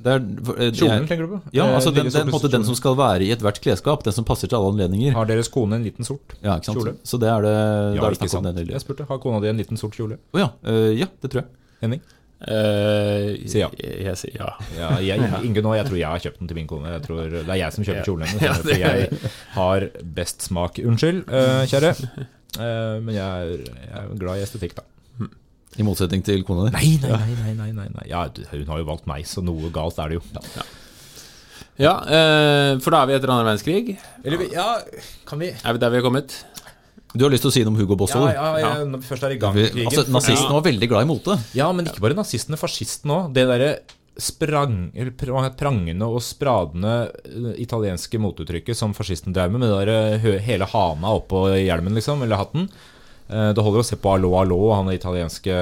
[0.06, 0.26] Det er,
[0.62, 1.38] eh, Kjolen, tenker du på?
[1.56, 4.04] Ja, Eh, altså den, den, måte, den som skal være i ethvert klesskap.
[4.06, 5.16] Den som passer til alle anledninger.
[5.18, 6.78] Har deres kone en liten sort Ja, ikke sant?
[6.78, 6.94] kjole?
[7.02, 8.52] Så det er det, Ja, det, er det sant.
[8.54, 8.70] den.
[8.70, 10.20] Jeg spurte har kona di en liten sort kjole.
[10.36, 10.52] Oh, ja.
[10.62, 11.50] Uh, ja, det tror jeg.
[11.82, 12.04] Henning?
[12.46, 13.70] Uh, Si ja.
[13.80, 14.50] Jeg, jeg sier ja.
[14.82, 16.92] Ja, jeg, Ingunn og jeg tror jeg har kjøpt den til min kone.
[17.00, 18.62] Jeg tror Det er jeg som kjøper kjolen hennes.
[18.70, 19.10] For jeg
[19.58, 19.88] har
[20.22, 20.78] best smak.
[20.86, 21.96] Unnskyld, uh, kjære.
[22.60, 24.86] Uh, men jeg er, jeg er glad i estetikk, da.
[25.76, 26.74] I motsetning til kona di.
[26.76, 27.54] Nei, nei, nei.
[27.60, 28.08] nei, nei, nei.
[28.10, 30.26] Ja, hun har jo valgt meg, så noe galt er det jo.
[31.76, 33.98] Ja, eh, for da er vi etter andre verdenskrig.
[34.24, 34.68] Eller ja,
[35.28, 36.38] kan vi Er vi der vi er kommet?
[37.16, 38.72] Du har lyst til å si noe om Hugo Boss Ja, ja, ja,
[39.04, 39.86] først er i gang krigen.
[39.88, 41.38] Altså, Nazistene var veldig glad i mote.
[41.56, 43.30] Ja, men ikke bare nazistene, fascistene òg.
[43.36, 43.70] Det derre
[44.20, 44.90] sprang,
[45.60, 46.96] prangende og spradende
[47.28, 52.70] eh, italienske motuttrykket som fascistene drev med, med hele hana oppå hjelmen, liksom, eller hatten.
[53.30, 55.56] Eh, Det holder å se på Allo Allo, han italienske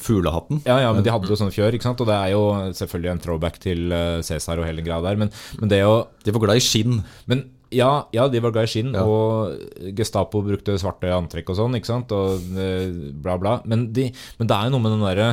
[0.00, 0.60] Fuglehatten.
[0.68, 2.00] Ja, ja, men de hadde jo sånne fjør, ikke sant?
[2.04, 2.42] Og det er jo
[2.76, 5.30] selvfølgelig en throwback til eh, Cæsar og hele greia der, men,
[5.60, 5.94] men det å
[6.24, 6.98] De var glad i skinn.
[7.30, 9.04] men ja, ja, de var glad i skinn, Ja.
[9.06, 9.54] og
[9.96, 13.60] Gestapo brukte svarte antrekk og sånn, ikke sant, og eh, bla, bla.
[13.64, 14.08] Men, de,
[14.40, 15.28] men det er jo noe med den derre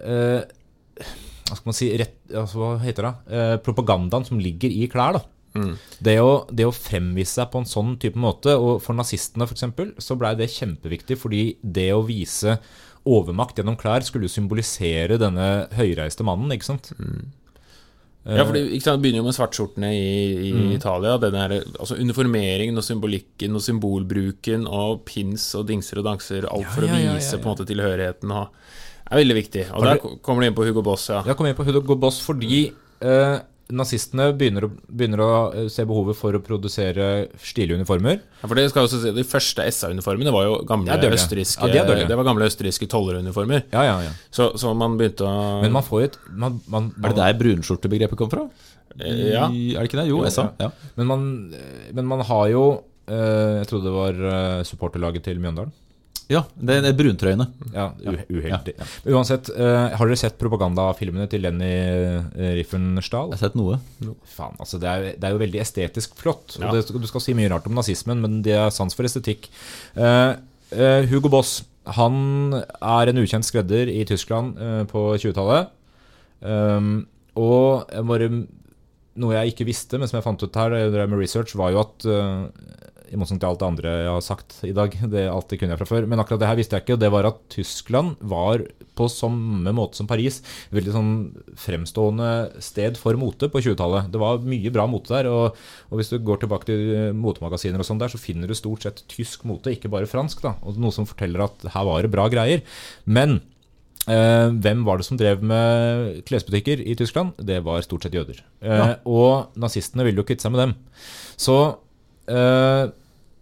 [0.00, 0.44] eh,
[1.50, 3.12] Hva skal man si rett, altså, Hva heter det?
[3.34, 5.24] Eh, propagandaen som ligger i klær, da.
[5.54, 9.64] Det, å, det å fremvise seg på en sånn type måte, og for nazistene f.eks.,
[9.98, 12.58] så blei det kjempeviktig, fordi det å vise
[13.08, 16.92] overmakt gjennom klær skulle symbolisere denne høyreiste mannen, ikke sant?
[18.28, 20.72] Ja, for det begynner jo med svartskjortene i, i Mm.
[20.76, 21.16] Italia.
[21.18, 26.44] Den der, altså Uniformeringen og symbolikken og symbolbruken og pins og dingser og danser.
[26.44, 27.40] Alt Ja, for å ja, vise ja.
[27.40, 28.30] på en måte tilhørigheten.
[28.36, 28.52] Og,
[29.10, 29.64] er veldig viktig.
[29.72, 31.22] Og du, der kommer du inn på Hugo Boss, ja.
[31.26, 32.60] Jeg kom inn på Hugo Boss fordi
[33.00, 33.38] eh,
[33.72, 38.20] nazistene begynner å, begynner å eh, se behovet for å produsere stilige uniformer.
[38.42, 41.68] ja for det skal jeg også si, De første SA-uniformene var jo gamle Ja, østerrikske
[41.72, 42.06] Ja, de.
[42.10, 43.64] Det var gamle østerrikske tolleruniformer.
[43.72, 44.12] Ja, ja, ja.
[44.30, 48.18] Så, så man begynte å Men man får et man, man, Er det der brunskjortebegrepet
[48.20, 48.46] kom fra?
[48.98, 49.48] Eh, Ja.
[49.50, 50.08] I- Er det ikke det?
[50.10, 50.50] Jo, Jo, SA.
[50.60, 50.70] Ja.
[50.96, 52.64] Men man, eh, men man har jo
[53.08, 55.72] eh, Jeg trodde det var supporterlaget til Mjøndalen.
[56.30, 57.46] Ja, det er bruntrøyene.
[57.74, 58.74] Ja, uheldig.
[58.76, 59.14] Ja, ja.
[59.14, 62.58] uansett, uh, har dere sett propagandafilmene til Lenny Riffenstahl?
[62.60, 63.32] Riefenstahl?
[63.32, 63.80] Jeg har sett noe.
[64.30, 66.58] Faen, altså det er, det er jo veldig estetisk flott.
[66.60, 66.70] Ja.
[66.74, 69.50] Det, du skal si mye rart om nazismen, men det er sans for estetikk.
[69.98, 70.38] Uh,
[70.76, 71.60] uh, Hugo Boss
[71.96, 75.70] han er en ukjent skredder i Tyskland eh, på 20-tallet.
[76.40, 77.06] Um,
[77.38, 78.28] og bare,
[79.20, 81.72] noe jeg ikke visste, men som jeg fant ut her jeg drev med research, var
[81.74, 82.44] jo at eh,
[83.10, 85.74] i motsetning til alt det andre jeg har sagt i dag, det, alt det kunne
[85.74, 88.16] jeg fra før, men akkurat det her visste jeg ikke, og det var at Tyskland
[88.32, 88.64] var
[88.98, 91.12] på samme måte som Paris et veldig sånn
[91.58, 92.30] fremstående
[92.62, 94.10] sted for mote på 20-tallet.
[94.12, 95.58] Det var mye bra mote der, og,
[95.90, 98.86] og hvis du går tilbake til eh, motemagasiner og sånn der, så finner du stort
[98.86, 102.14] sett tysk mote, ikke bare fransk, da, og noe som forteller at her var det
[102.14, 102.66] bra greier.
[103.06, 103.40] Men
[104.08, 107.36] Eh, hvem var det som drev med klesbutikker i Tyskland?
[107.36, 108.40] Det var stort sett jøder.
[108.64, 108.94] Ja.
[109.04, 110.72] Og nazistene ville jo kvitte seg med dem.
[111.36, 111.56] Så
[112.30, 112.88] eh,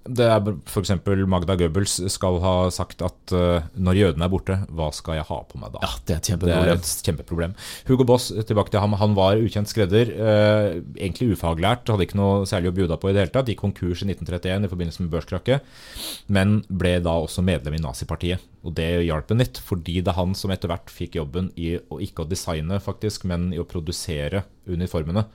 [0.08, 0.92] det er f.eks.
[1.28, 5.38] Magda Goebbels skal ha sagt at uh, når jødene er borte, hva skal jeg ha
[5.48, 5.82] på meg da?
[5.84, 6.78] Ja, det er et Det er kjempeproblem.
[6.78, 7.56] et kjempeproblem.
[7.90, 8.96] Hugo Boss, tilbake til ham.
[9.00, 10.12] Han var ukjent skredder.
[10.14, 13.50] Uh, egentlig ufaglært, hadde ikke noe særlig å bjuda på i det hele tatt.
[13.52, 15.74] Gikk konkurs i 1931 i forbindelse med børskrakket,
[16.32, 18.46] men ble da også medlem i nazipartiet.
[18.64, 21.76] Og det hjalp en litt, fordi det er han som etter hvert fikk jobben i
[21.78, 25.26] å ikke å designe, faktisk, men i å produsere uniformene.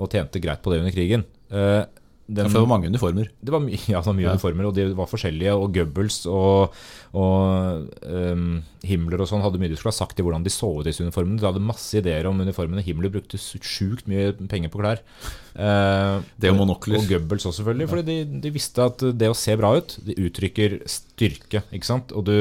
[0.00, 1.26] Og tjente greit på det under krigen.
[1.52, 1.82] Eh,
[2.28, 3.26] den, For det var mange uniformer.
[3.42, 3.60] det var
[3.90, 4.32] ja, det var mye Ja.
[4.36, 5.52] uniformer, og de var forskjellige.
[5.58, 6.72] Og Goebbels og,
[7.18, 10.70] og um, Himmler og sånn hadde mye de skulle ha sagt i hvordan de så
[10.78, 11.40] ut, disse uniformene.
[11.42, 12.84] De hadde masse ideer om uniformene.
[12.86, 15.02] Himmler brukte sjukt mye penger på klær.
[15.52, 17.00] Uh, Det og monokler.
[17.02, 17.88] Og Goebbels også, selvfølgelig.
[17.92, 21.64] Fordi de, de visste at det å se bra ut, det uttrykker styrke.
[21.74, 22.14] ikke sant?
[22.16, 22.34] Og du,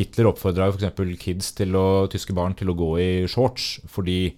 [0.00, 1.20] Hitler oppfordra f.eks.
[1.22, 4.32] kids, til å, tyske barn, til å gå i shorts fordi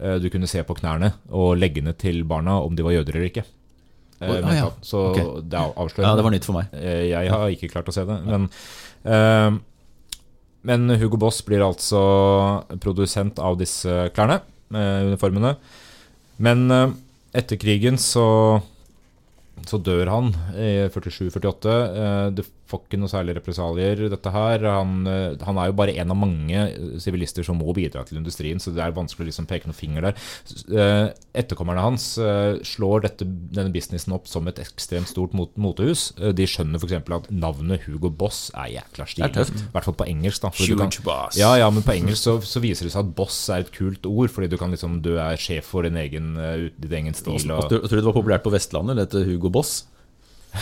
[0.00, 3.30] uh, du kunne se på knærne og leggene til barna om de var jøder eller
[3.34, 3.44] ikke.
[4.24, 4.70] Eh, ah, ja.
[4.84, 5.28] Så okay.
[5.44, 6.08] det er avslørende.
[6.08, 6.74] Ja, det var nytt for meg.
[6.78, 8.18] Eh, Jeg har ikke klart å se det.
[8.26, 8.48] Men,
[9.04, 9.58] eh,
[10.64, 12.02] men Hugo Boss blir altså
[12.80, 14.40] produsent av disse klærne,
[14.74, 15.56] uniformene.
[16.42, 16.94] Men eh,
[17.36, 18.62] etter krigen så,
[19.66, 21.74] så dør han i 47-48.
[21.74, 24.66] Eh, Det får ikke noe særlig represalier, dette her.
[24.66, 28.18] Han, eh, han er jo bare en av mange eh, sivilister som må bidra til
[28.20, 30.18] industrien, så det er vanskelig å liksom peke noen finger der.
[30.74, 32.04] Eh, Etterkommerne hans
[32.66, 36.12] slår dette, denne businessen opp som et ekstremt stort mot, motehus.
[36.20, 36.92] Eh, De skjønner f.eks.
[37.16, 39.30] at navnet Hugo Boss er jækla stilig.
[39.48, 40.42] I hvert fall på engelsk.
[40.42, 41.36] da Huge kan- boss.
[41.38, 44.06] ja, ja, men på engelsk så, så viser det seg at boss er et kult
[44.06, 46.34] ord, fordi du kan liksom Du er sjef for din egen,
[46.78, 47.34] din egen stil.
[47.50, 49.84] Og Og, tror tror du det var populært på Vestlandet, dette Hugo Boss?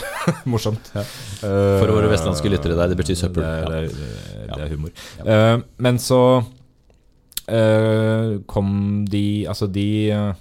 [0.51, 0.91] morsomt.
[0.95, 1.03] Ja.
[1.41, 3.43] For våre vestlandske lyttere der, det betyr søppel.
[3.43, 4.93] Det, det, det, det er humor.
[5.25, 8.69] Eh, men så uh, kom
[9.09, 10.31] de Altså, de uh,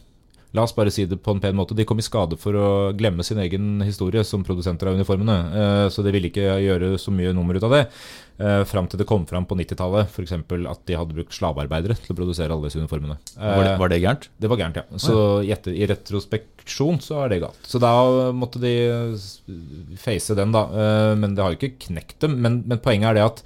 [0.52, 1.72] La oss bare si det på en pen måte.
[1.72, 5.36] De kom i skade for å glemme sin egen historie som produsenter av uniformene.
[5.56, 7.86] Eh, så de ville ikke gjøre så mye nummer ut av det.
[8.40, 10.32] Uh, fram til det kom fram på 90-tallet, f.eks.
[10.32, 13.18] at de hadde brukt slavearbeidere til å produsere alle disse uniformene.
[13.36, 14.28] Var det, Eh, var det gærent?
[14.40, 14.84] det var gærent, ja.
[14.98, 15.58] Så i, ja.
[15.70, 17.60] i retrospeksjon så er det galt.
[17.68, 17.92] Så da
[18.32, 18.72] måtte de
[19.14, 19.42] s-
[20.00, 20.64] face den, da.
[20.72, 22.40] Eh, Men det har jo ikke knekt dem.
[22.42, 23.42] Men, men poenget er det at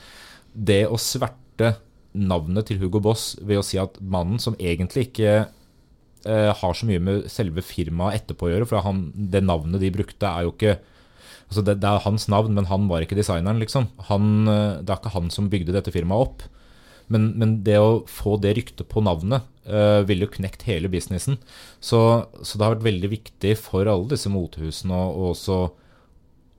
[0.55, 1.75] det å sverte
[2.17, 5.35] navnet til Hugo Boss ved å si at mannen som egentlig ikke
[6.25, 9.91] eh, har så mye med selve firmaet etterpå å gjøre, for han, det navnet de
[9.93, 10.79] brukte, er jo ikke
[11.47, 13.89] Altså det, det er hans navn, men han var ikke designeren, liksom.
[14.11, 16.47] Han, eh, det er ikke han som bygde dette firmaet opp.
[17.13, 21.37] Men, men det å få det ryktet på navnet uh, ville jo knekt hele businessen.
[21.79, 22.01] Så,
[22.43, 25.61] så det har vært veldig viktig for alle disse motehusene å også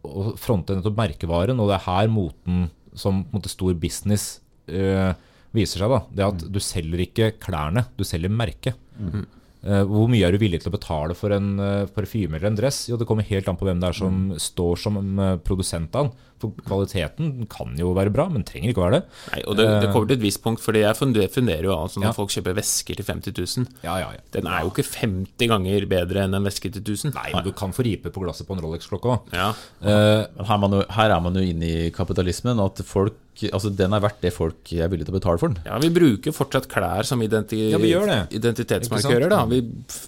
[0.08, 4.38] å fronte nettopp merkevaren, og det er her moten som måte stor business
[4.72, 5.12] uh,
[5.56, 5.92] viser seg.
[5.92, 8.78] da, Det at du selger ikke klærne, du selger merket.
[8.98, 9.26] Eh,
[9.62, 12.86] hvor mye er du villig til å betale for en uh, parfyme eller en dress?
[12.92, 16.08] Jo, Det kommer helt an på hvem det er som står som eh, produsent av
[16.08, 16.26] den.
[16.38, 19.06] For kvaliteten kan jo være bra, men trenger ikke å være det.
[19.34, 22.12] Nei, og det, det kommer til et visst punkt, fordi jeg funderer, jo altså når
[22.12, 22.14] Ja.
[22.14, 23.68] folk kjøper vesker til 50 000.
[23.84, 24.22] Ja, ja, ja.
[24.38, 27.16] Den er jo ikke 50 ganger bedre enn en veske til 1000.
[27.18, 29.34] Nei, men du kan få ripe på glasset på en Rolex-klokke òg.
[29.34, 29.50] Ja.
[29.82, 30.46] Men
[30.94, 33.18] Her, er man jo, inne i kapitalismen, at folk
[33.54, 35.60] Altså, den er verdt det folk er villige til å betale for den.
[35.62, 37.92] ja, vi bruker fortsatt klær som identi Ja, vi
[38.34, 39.30] identitetsmarkører.
[39.30, 39.44] Da.
[39.46, 39.60] Vi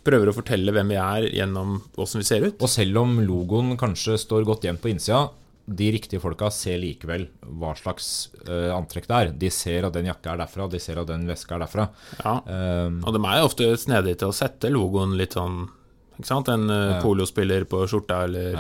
[0.01, 2.57] prøver å fortelle hvem vi er gjennom åssen vi ser ut.
[2.57, 5.27] Og selv om logoen kanskje står godt igjen på innsida,
[5.69, 7.27] de riktige folka ser likevel
[7.59, 9.31] hva slags uh, antrekk det er.
[9.45, 11.85] De ser at den jakka er derfra, de ser at den veska er derfra.
[12.23, 12.35] Ja.
[12.87, 15.67] Um, Og de er jo ofte snedige til å sette logoen litt sånn
[16.19, 16.49] ikke sant?
[16.51, 18.57] En uh, polospiller på skjorta eller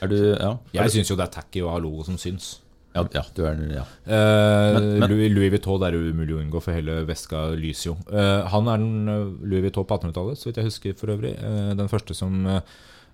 [0.00, 2.54] Er du Ja, jeg syns jo det er tacky å ha logo som syns.
[2.94, 3.82] ja, ja du er ja.
[4.06, 7.90] Eh, Men- men- Louis, Louis Vuitton det er umulig å unngå, for hele veska lyser
[7.90, 7.96] jo.
[8.12, 11.34] Eh, han er den eh, Louis Vuitton på 1800-tallet, så vidt jeg husker for øvrig.
[11.36, 12.46] eh, den første som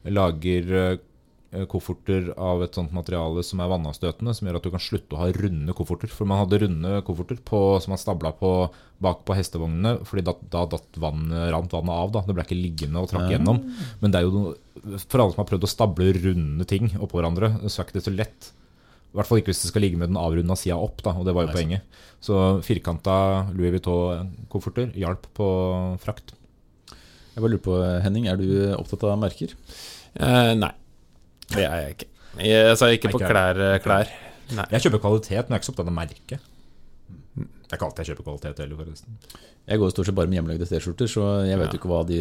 [0.05, 0.99] lager
[1.73, 5.21] kofferter av et sånt materiale som er vannavstøtende, som gjør at du kan slutte å
[5.23, 6.11] ha runde kofferter.
[6.13, 8.51] For man hadde runde kofferter på, som man stabla på
[9.01, 12.13] bak på hestevognene, fordi da, da datt vann, rant vannet av.
[12.13, 13.63] da, Det ble ikke liggende og trakk gjennom.
[14.03, 14.55] Men det er jo noe,
[15.09, 18.05] for alle som har prøvd å stable runde ting oppå hverandre, så er ikke det
[18.09, 18.51] så lett.
[19.09, 21.25] I hvert fall ikke hvis det skal ligge med den avrunda sida opp, da, og
[21.25, 22.03] det var jo poenget.
[22.21, 22.35] Så
[22.67, 23.15] firkanta
[23.57, 25.49] Louis Vuitton-kofferter hjalp på
[26.03, 26.35] frakt.
[26.93, 29.55] Jeg bare lurer på, Henning, er du opptatt av merker?
[30.19, 30.73] Eh, Nei,
[31.55, 32.09] det er jeg ikke.
[32.45, 33.59] Jeg, altså, ikke på klær.
[33.73, 34.11] eh, klær.
[34.57, 34.65] Nei.
[34.73, 36.39] Jeg kjøper kvalitet, men jeg er ikke så opptatt av merke.
[37.39, 39.19] Det er ikke alltid jeg kjøper kvalitet heller, forresten.
[39.69, 41.79] Jeg går stort sett bare med hjemmelagde T-skjorter, så jeg vet Ja.
[41.81, 42.21] ikke hva de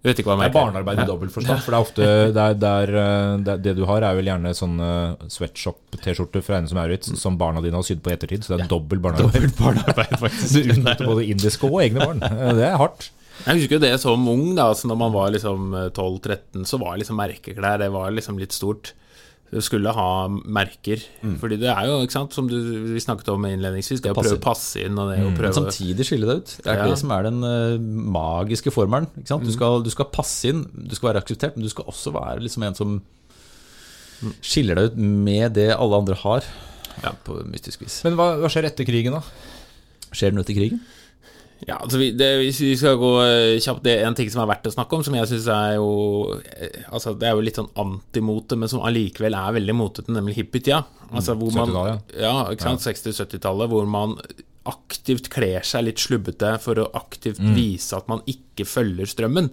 [0.00, 1.60] du vet ikke hva Det er barnearbeid i dobbelt forstand.
[1.60, 2.04] For det er ofte
[2.36, 4.86] det, er, det, er, eh, det, er, det du har, er vel gjerne sånne
[5.28, 8.44] sweatshop-T-skjorter fra Eiendom som Maurits som barna dine har sydd på i ettertid.
[8.46, 9.34] Så det er dobbel barnearbeid.
[9.44, 10.54] Dobbelt barnearbeid, faktisk.
[10.56, 12.22] Du utnytter både indiske og egne barn.
[12.30, 13.10] Eh, Det er hardt.
[13.46, 16.98] Jeg husker jo det som ung, da, altså når man var liksom 12-13, så var
[17.00, 18.92] liksom merkeklær det var liksom litt stort.
[19.50, 21.00] Du skulle ha merker.
[21.40, 22.54] Fordi det er jo, ikke sant, som du,
[22.92, 26.06] vi snakket om innledningsvis, det å prøve å passe inn og det å Men samtidig
[26.06, 26.52] skille deg ut.
[26.62, 26.86] Det er Ja.
[26.86, 27.74] det som er den uh,
[28.14, 29.08] magiske formelen.
[29.18, 29.42] Ikke sant?
[29.48, 32.44] Du, skal, du skal passe inn, du skal være akseptert, men du skal også være
[32.46, 33.00] liksom en som
[34.44, 36.46] skiller deg ut med det alle andre har.
[37.02, 38.02] Ja, på mystisk vis.
[38.06, 39.22] Men hva, hva skjer etter krigen, da?
[40.12, 40.82] Skjer det noe etter krigen?
[41.68, 44.40] Ja, altså vi, det, Hvis vi skal gå eh, kjapt Det er en ting som
[44.40, 45.90] er verdt å snakke om, som jeg syns er jo
[46.40, 50.38] eh, Altså Det er jo litt sånn antimote, men som allikevel er veldig motete, nemlig
[50.38, 50.82] hippietida.
[51.10, 52.86] Altså hvor man 70-tallet, Ja, ikke sant.
[52.86, 54.16] 60-70-tallet, hvor man
[54.70, 59.48] aktivt kler seg litt slubbete for å aktivt vise at man ikke følger strømmen.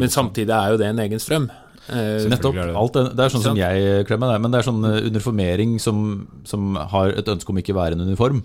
[0.00, 1.48] Men samtidig er jo det en egen strøm.
[1.88, 2.56] Eh, Nettopp.
[2.56, 2.72] er.
[2.78, 5.76] Alt det, det er sånn som jeg kler meg, men det er sånn eh, uniformering
[5.82, 5.98] som,
[6.48, 8.44] som har et ønske om ikke å være en uniform.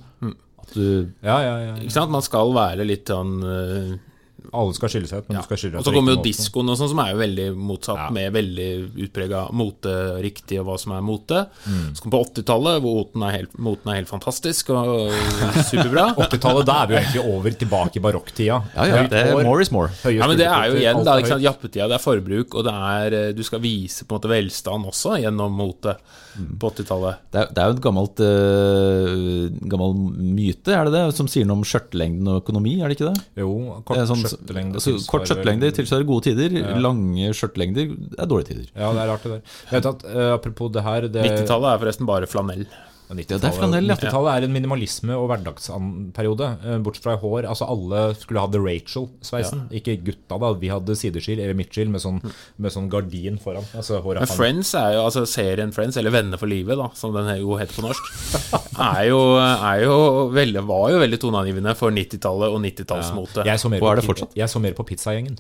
[0.70, 0.86] At du
[1.26, 1.74] Ja, ja, ja.
[1.82, 2.14] ikke sant?
[2.14, 3.98] Man skal være litt sånn uh,
[4.56, 6.72] Alle skal skille seg ut, men du skal skille deg Og så kommer jo diskoen
[6.72, 8.06] og sånn, som er jo veldig motsatt, Ja.
[8.16, 8.68] med veldig
[9.06, 11.42] utprega moteriktig og hva som er mote.
[11.68, 11.84] Mm.
[11.94, 15.12] Så kommer på 80-tallet, hvor moten er, helt, moten er helt fantastisk og
[15.68, 16.08] superbra.
[16.24, 18.58] 80-tallet, da er vi jo egentlig over tilbake i barokktida.
[18.80, 19.92] Ja, ja, det er more is more.
[20.08, 21.14] Ja, men det er jo igjen, da.
[21.20, 21.46] er Ikke sant?
[21.46, 24.90] Jappetida, det er forbruk, og det er eh, Du skal vise på en måte velstand
[24.90, 25.98] også gjennom mote
[26.60, 27.24] på 80-tallet.
[27.36, 29.96] Det det er jo et gammelt uh, gammel
[30.38, 33.26] myte, er det det, som sier noe om skjørtelengden og økonomi, er det ikke det?
[33.44, 33.54] Jo,
[33.88, 38.70] kort sånn, skjørtelengde altså, tilsvarer kort skjørtelengde tilsvarer gode tider, lange skjørtelengder er dårlige tider.
[38.76, 39.58] Ja, det er rart det der.
[39.70, 42.68] Jeg vet at, uh, apropos det her 90-tallet er forresten bare flanell.
[43.10, 43.96] 90-tallet det er flanell, ja.
[43.98, 46.50] 90-tallet er en minimalisme- og hverdagsperiode.
[46.62, 47.48] eh, Bortsett fra hår.
[47.50, 49.64] Altså Alle skulle ha The Rachel-sveisen.
[49.74, 50.52] Ikke gutta, da.
[50.62, 52.20] Vi hadde sideskill eller midtskill med sånn,
[52.58, 53.66] med sånn gardin foran.
[53.74, 57.32] Altså Men Friends er jo, altså serien Friends, eller Venner for livet, da, som den
[57.42, 58.12] jo heter på norsk,
[58.94, 59.98] er jo, er jo
[60.36, 63.46] veldig, var jo veldig toneangivende for 90-tallet og 90-tallsmote.
[63.50, 64.38] Jeg så mer er på det fortsatt?
[64.38, 65.40] Jeg så mer på Pizzagjengen.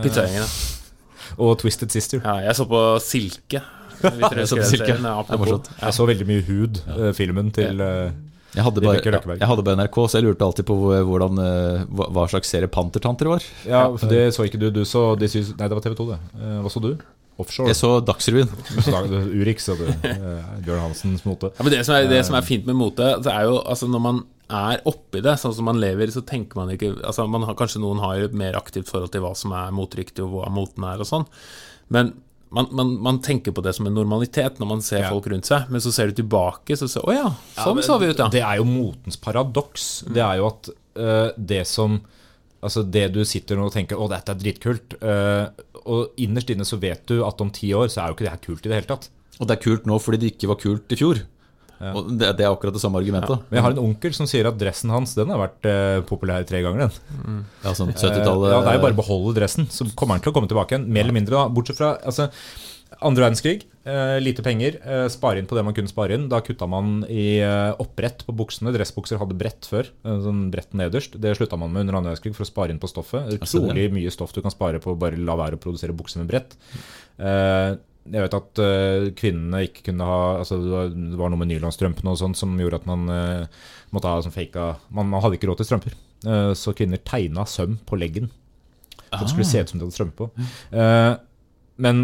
[0.00, 1.34] Pizzagjengen, ja.
[1.42, 2.22] Og Twisted Sister.
[2.22, 2.38] ja.
[2.46, 3.62] Jeg så på Silke.
[4.20, 8.10] Dere Jeg så veldig mye Hud, eh, filmen til eh,
[8.56, 12.08] Jeg hadde, bare, jeg hadde bare NRK, så jeg lurte alltid på hvordan, eh, hva,
[12.16, 13.46] hva slags serie Pantertanter var.
[13.68, 14.70] Ja, for det så ikke du.
[14.74, 16.20] Du så de synes, Nei, det var TV 2, det.
[16.40, 16.92] Eh, Hva så du?
[17.40, 17.70] Offshore.
[17.70, 18.50] Jeg så Dagsrevyen.
[19.32, 21.52] Urix og Bjørn Hansens mote.
[21.56, 23.88] Ja, men det som, er, det som er fint med mote, det er jo altså
[23.88, 24.20] når man
[24.50, 27.82] er oppi det, sånn som man lever, så tenker man ikke altså man har, Kanskje
[27.82, 31.00] noen har et mer aktivt forhold til hva som er moteriktig, og hva moten er,
[31.00, 31.26] og sånn.
[31.94, 32.12] Men
[32.50, 35.10] man, man, man tenker på det som en normalitet når man ser Ja.
[35.12, 35.68] folk rundt seg.
[35.70, 38.18] Men så ser du tilbake, så ser du Å ja, sånn men så vi ut,
[38.18, 38.28] ja.
[38.32, 40.04] Det er jo motens paradoks.
[40.10, 42.00] Det er jo at uh, det som
[42.60, 45.48] Altså det du sitter og tenker 'Å, dette er dritkult', uh,
[45.88, 48.34] og innerst inne så vet du at om ti år så er jo ikke det
[48.34, 49.06] her kult i det hele tatt.
[49.40, 51.22] Og det er kult nå fordi det ikke var kult i fjor.
[51.80, 53.46] Og det, det er akkurat det samme argumentet.
[53.48, 56.44] Men jeg har en onkel som sier at dressen hans den har vært eh, populær
[56.48, 56.90] tre ganger.
[57.10, 60.18] den Ja, sånn Eh, 70-tallet Ja, det er jo bare å beholde dressen, så kommer
[60.18, 60.90] han til å komme tilbake igjen.
[60.92, 61.48] Mer eller mindre, da.
[61.56, 62.28] Bortsett fra altså,
[63.00, 66.28] andre verdenskrig, eh, lite penger, eh, spare inn på det man kunne spare inn.
[66.28, 68.74] Da kutta man i eh, opprett på buksene.
[68.76, 71.16] Dressbukser hadde brett før, eh, sånn brett nederst.
[71.20, 73.38] Det slutta man med under andre verdenskrig for å spare inn på stoffet.
[73.40, 76.28] Utrolig mye stoff du kan spare på å bare la være å produsere bukser med
[76.28, 76.58] brett.
[77.20, 77.78] Eh,
[78.08, 81.50] jeg vet at uh, kvinnene ikke kunne ha altså Det var, det var noe med
[81.52, 85.36] nylonstrømpene og sånn som gjorde at man uh, måtte ha sånn faka man, man hadde
[85.36, 85.96] ikke råd til strømper.
[86.24, 88.30] Uh, så kvinner tegna søm på leggen.
[89.10, 90.46] Så det skulle se ut som de hadde strømper på.
[91.82, 92.02] Men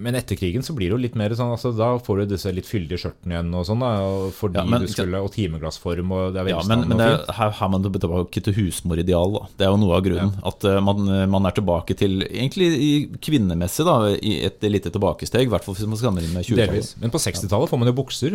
[0.00, 2.50] men etter krigen så blir det jo litt mer sånn altså, Da får du disse
[2.56, 3.80] litt fyldige skjørtene igjen og sånn.
[3.84, 6.92] da, og Fordi Ja, men- du skulle Og timeglassform og det er Ja, men, men
[6.92, 7.34] og det fint.
[7.36, 9.32] her har man tilbake til husmorideal.
[9.36, 9.42] Da.
[9.58, 10.32] Det er jo noe av grunnen.
[10.44, 12.90] At eh, man, man er tilbake til Egentlig i
[13.20, 15.46] kvinnemessig, da, i et lite tilbakesteg.
[15.46, 16.70] I hvert fall hvis man sammenligner med 20-tallet.
[16.72, 16.94] Delvis.
[17.00, 18.30] Men på 60-tallet får man jo bukser,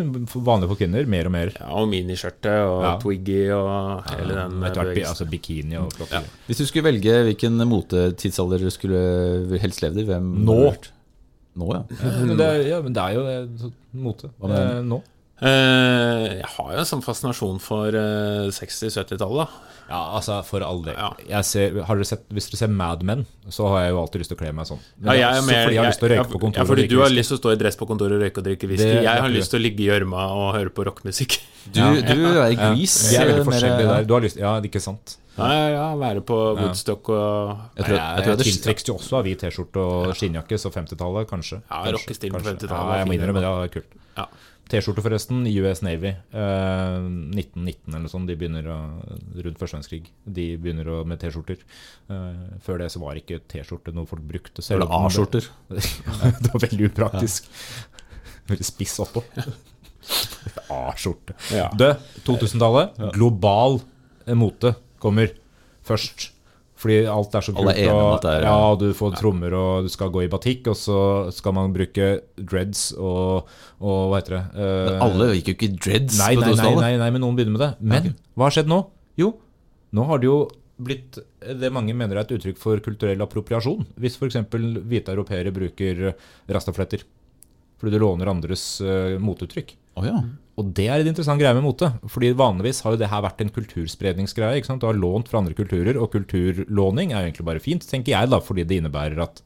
[0.46, 1.52] vanlig for kvinner, mer og mer.
[1.60, 2.94] Ja, og miniskjørte og Ja.
[3.02, 6.24] Twiggy og hele den Etter hvert altså bikini og flotte.
[6.48, 10.54] Hvis du skulle velge hvilken motetidsalder du skulle helst levd i, hvem Nå.
[10.54, 10.92] hadde vært?
[11.56, 11.84] Nå, ja.
[12.28, 13.70] Men det, ja, men det er jo eh,
[14.06, 14.32] mote.
[14.44, 15.02] Eh, nå.
[15.36, 19.56] Eh, jeg har jo en sånn fascinasjon for eh, 60-70-tallet.
[19.86, 20.96] Ja, altså, for all del.
[21.30, 21.42] Ja.
[21.46, 24.32] Ser, har dere sett, hvis dere ser Mad Men, så har jeg jo alltid lyst
[24.34, 24.80] til å kle meg sånn.
[24.98, 26.42] Men Ja, jeg er er mer, fordi jeg har lyst til å jeg- røyke på
[26.46, 26.62] kontoret.
[26.64, 27.20] Ja, fordi du har whisky.
[27.20, 28.96] lyst til å stå i dress på kontoret og røyke og drikke whisky.
[29.06, 31.38] Jeg har lyst til å ligge i gjørma og høre på rockemusikk.
[31.68, 32.96] Du, du er gris.
[33.12, 33.94] Vi er eh, veldig forskjellig forskjellige ja.
[33.94, 34.10] der.
[34.10, 35.18] Du har lyst, ja, ikke sant.
[35.36, 39.26] Ja, ja, være på Woodstock og Jeg tror, Jeg, jeg det tiltrekkes jo også av
[39.28, 41.60] hvit T-skjorte og skinnjakke, så 50-tallet, kanskje.
[41.68, 43.50] Ja, rockestil på 50-tallet Ja, jeg må innrømme det.
[43.52, 43.98] er kult.
[44.16, 44.28] Ja.
[44.72, 46.14] T-skjorte, forresten, US Navy.
[46.16, 46.96] Eh,
[47.36, 48.30] 1919 eller noe sånt.
[48.32, 48.78] De begynner å,
[49.36, 50.08] rundt første verdenskrig.
[50.40, 51.60] De begynner å, med T-skjorter.
[52.10, 54.64] Eh, før det så var ikke T-skjorte noe folk brukte.
[54.66, 55.52] selv Eller det- A-skjorter.
[56.48, 57.52] det var veldig upraktisk.
[58.50, 59.24] Veldig spiss oppå.
[60.80, 61.34] A-skjorte.
[61.54, 61.68] Ja.
[61.78, 61.92] Det,
[62.28, 63.80] 2000-tallet, global
[64.26, 64.76] eh, mote
[65.06, 65.36] kommer
[65.86, 66.32] først.
[66.76, 70.12] Fordi alt er så Alle er Og, er- ja, du får trommer, og du skal
[70.12, 70.98] gå i batikk, og så
[71.32, 73.48] skal man bruke dreads og,
[73.80, 76.74] og hva heter det uh, Men alle gikk jo ikke i dreads Nei, nei, nei,
[76.76, 77.72] nei, nei, men noen begynner med det.
[77.80, 78.82] Men hva har skjedd nå?
[79.22, 79.32] Jo,
[79.96, 80.38] nå har det jo
[80.76, 83.86] blitt det mange mener er et uttrykk for kulturell appropriasjon.
[84.02, 84.42] Hvis f.eks.
[84.52, 86.10] hvite europeere bruker
[86.52, 87.06] rastafletter.
[87.80, 89.72] Fordi du låner andres uh, moteuttrykk.
[89.96, 90.18] Å ja.
[90.56, 91.90] Og det er en interessant greie med mote.
[92.12, 94.60] Fordi vanligvis har jo det her vært en kulturspredningsgreie.
[94.60, 94.84] ikke sant?
[94.84, 98.32] Du har lånt fra andre kulturer, og kulturlåning er jo egentlig bare fint, tenker jeg,
[98.32, 99.44] da, fordi det innebærer at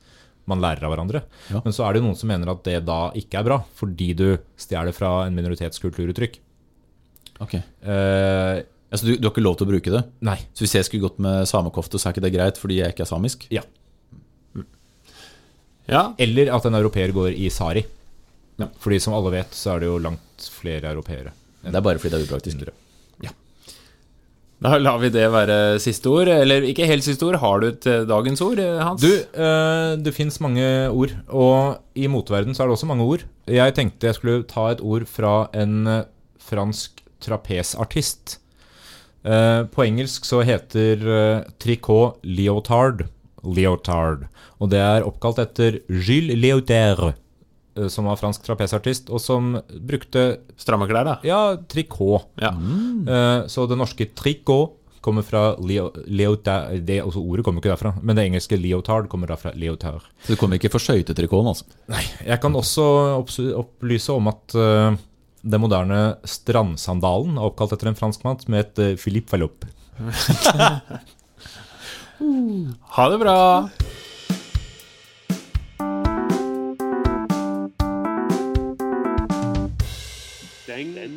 [0.49, 1.23] man lærer av hverandre.
[1.49, 1.61] Ja.
[1.65, 4.27] Men så er det noen som mener at det da ikke er bra, fordi du
[4.57, 6.41] stjeler fra en minoritetskulturuttrykk.
[7.45, 7.57] Ok.
[7.85, 10.01] Uh, Altså, du, du har ikke lov til å bruke det?
[10.25, 10.39] nei.
[10.57, 13.05] Så hvis jeg skulle gått med samekofte, så er ikke det greit fordi jeg ikke
[13.05, 13.45] er samisk?
[13.53, 13.61] Ja.
[15.89, 17.83] Ja, Eller at en europeer går i sari.
[18.59, 18.67] Ja.
[18.83, 21.33] Fordi som alle vet, så er det jo langt flere europeere.
[21.63, 22.69] Det er bare fordi det er upraktisk.
[24.59, 26.27] da lar vi det være siste ord.
[26.27, 27.39] Eller ikke helt siste ord.
[27.39, 29.03] Har du et eh, dagens ord, eh, Hans?
[29.03, 33.23] Du, eh, det fins mange ord, og i moteverden så er det også mange ord.
[33.47, 36.03] Jeg tenkte jeg skulle ta et ord fra en
[36.43, 38.37] fransk trapesartist.
[39.23, 40.99] Eh, på engelsk så heter
[41.59, 43.07] trikot tricot leotard.
[43.43, 44.27] Leotard.
[44.59, 47.15] Og det er oppkalt etter Gilles Leotard,
[47.87, 50.25] som var fransk trapesartist, og som brukte
[50.59, 51.15] Stramme klær, da.
[51.23, 52.27] ja, trikot.
[52.41, 52.51] Ja.
[52.51, 57.93] Eh, så det norske tricot kommer fra leo, leotard det, altså Ordet kommer ikke derfra,
[58.03, 60.03] men det engelske leotard kommer da fra leotard.
[60.25, 61.69] Så du kommer ikke for skøytetrikoten, altså?
[61.91, 62.03] Nei.
[62.27, 62.85] Jeg kan også
[63.55, 64.97] opplyse om at uh,
[65.39, 69.71] den moderne strandsandalen er oppkalt etter en franskmann som het uh, Philippe Fallope.
[72.19, 73.37] Ha det bra!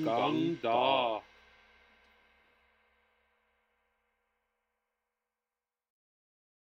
[0.02, 1.22] Den gang da.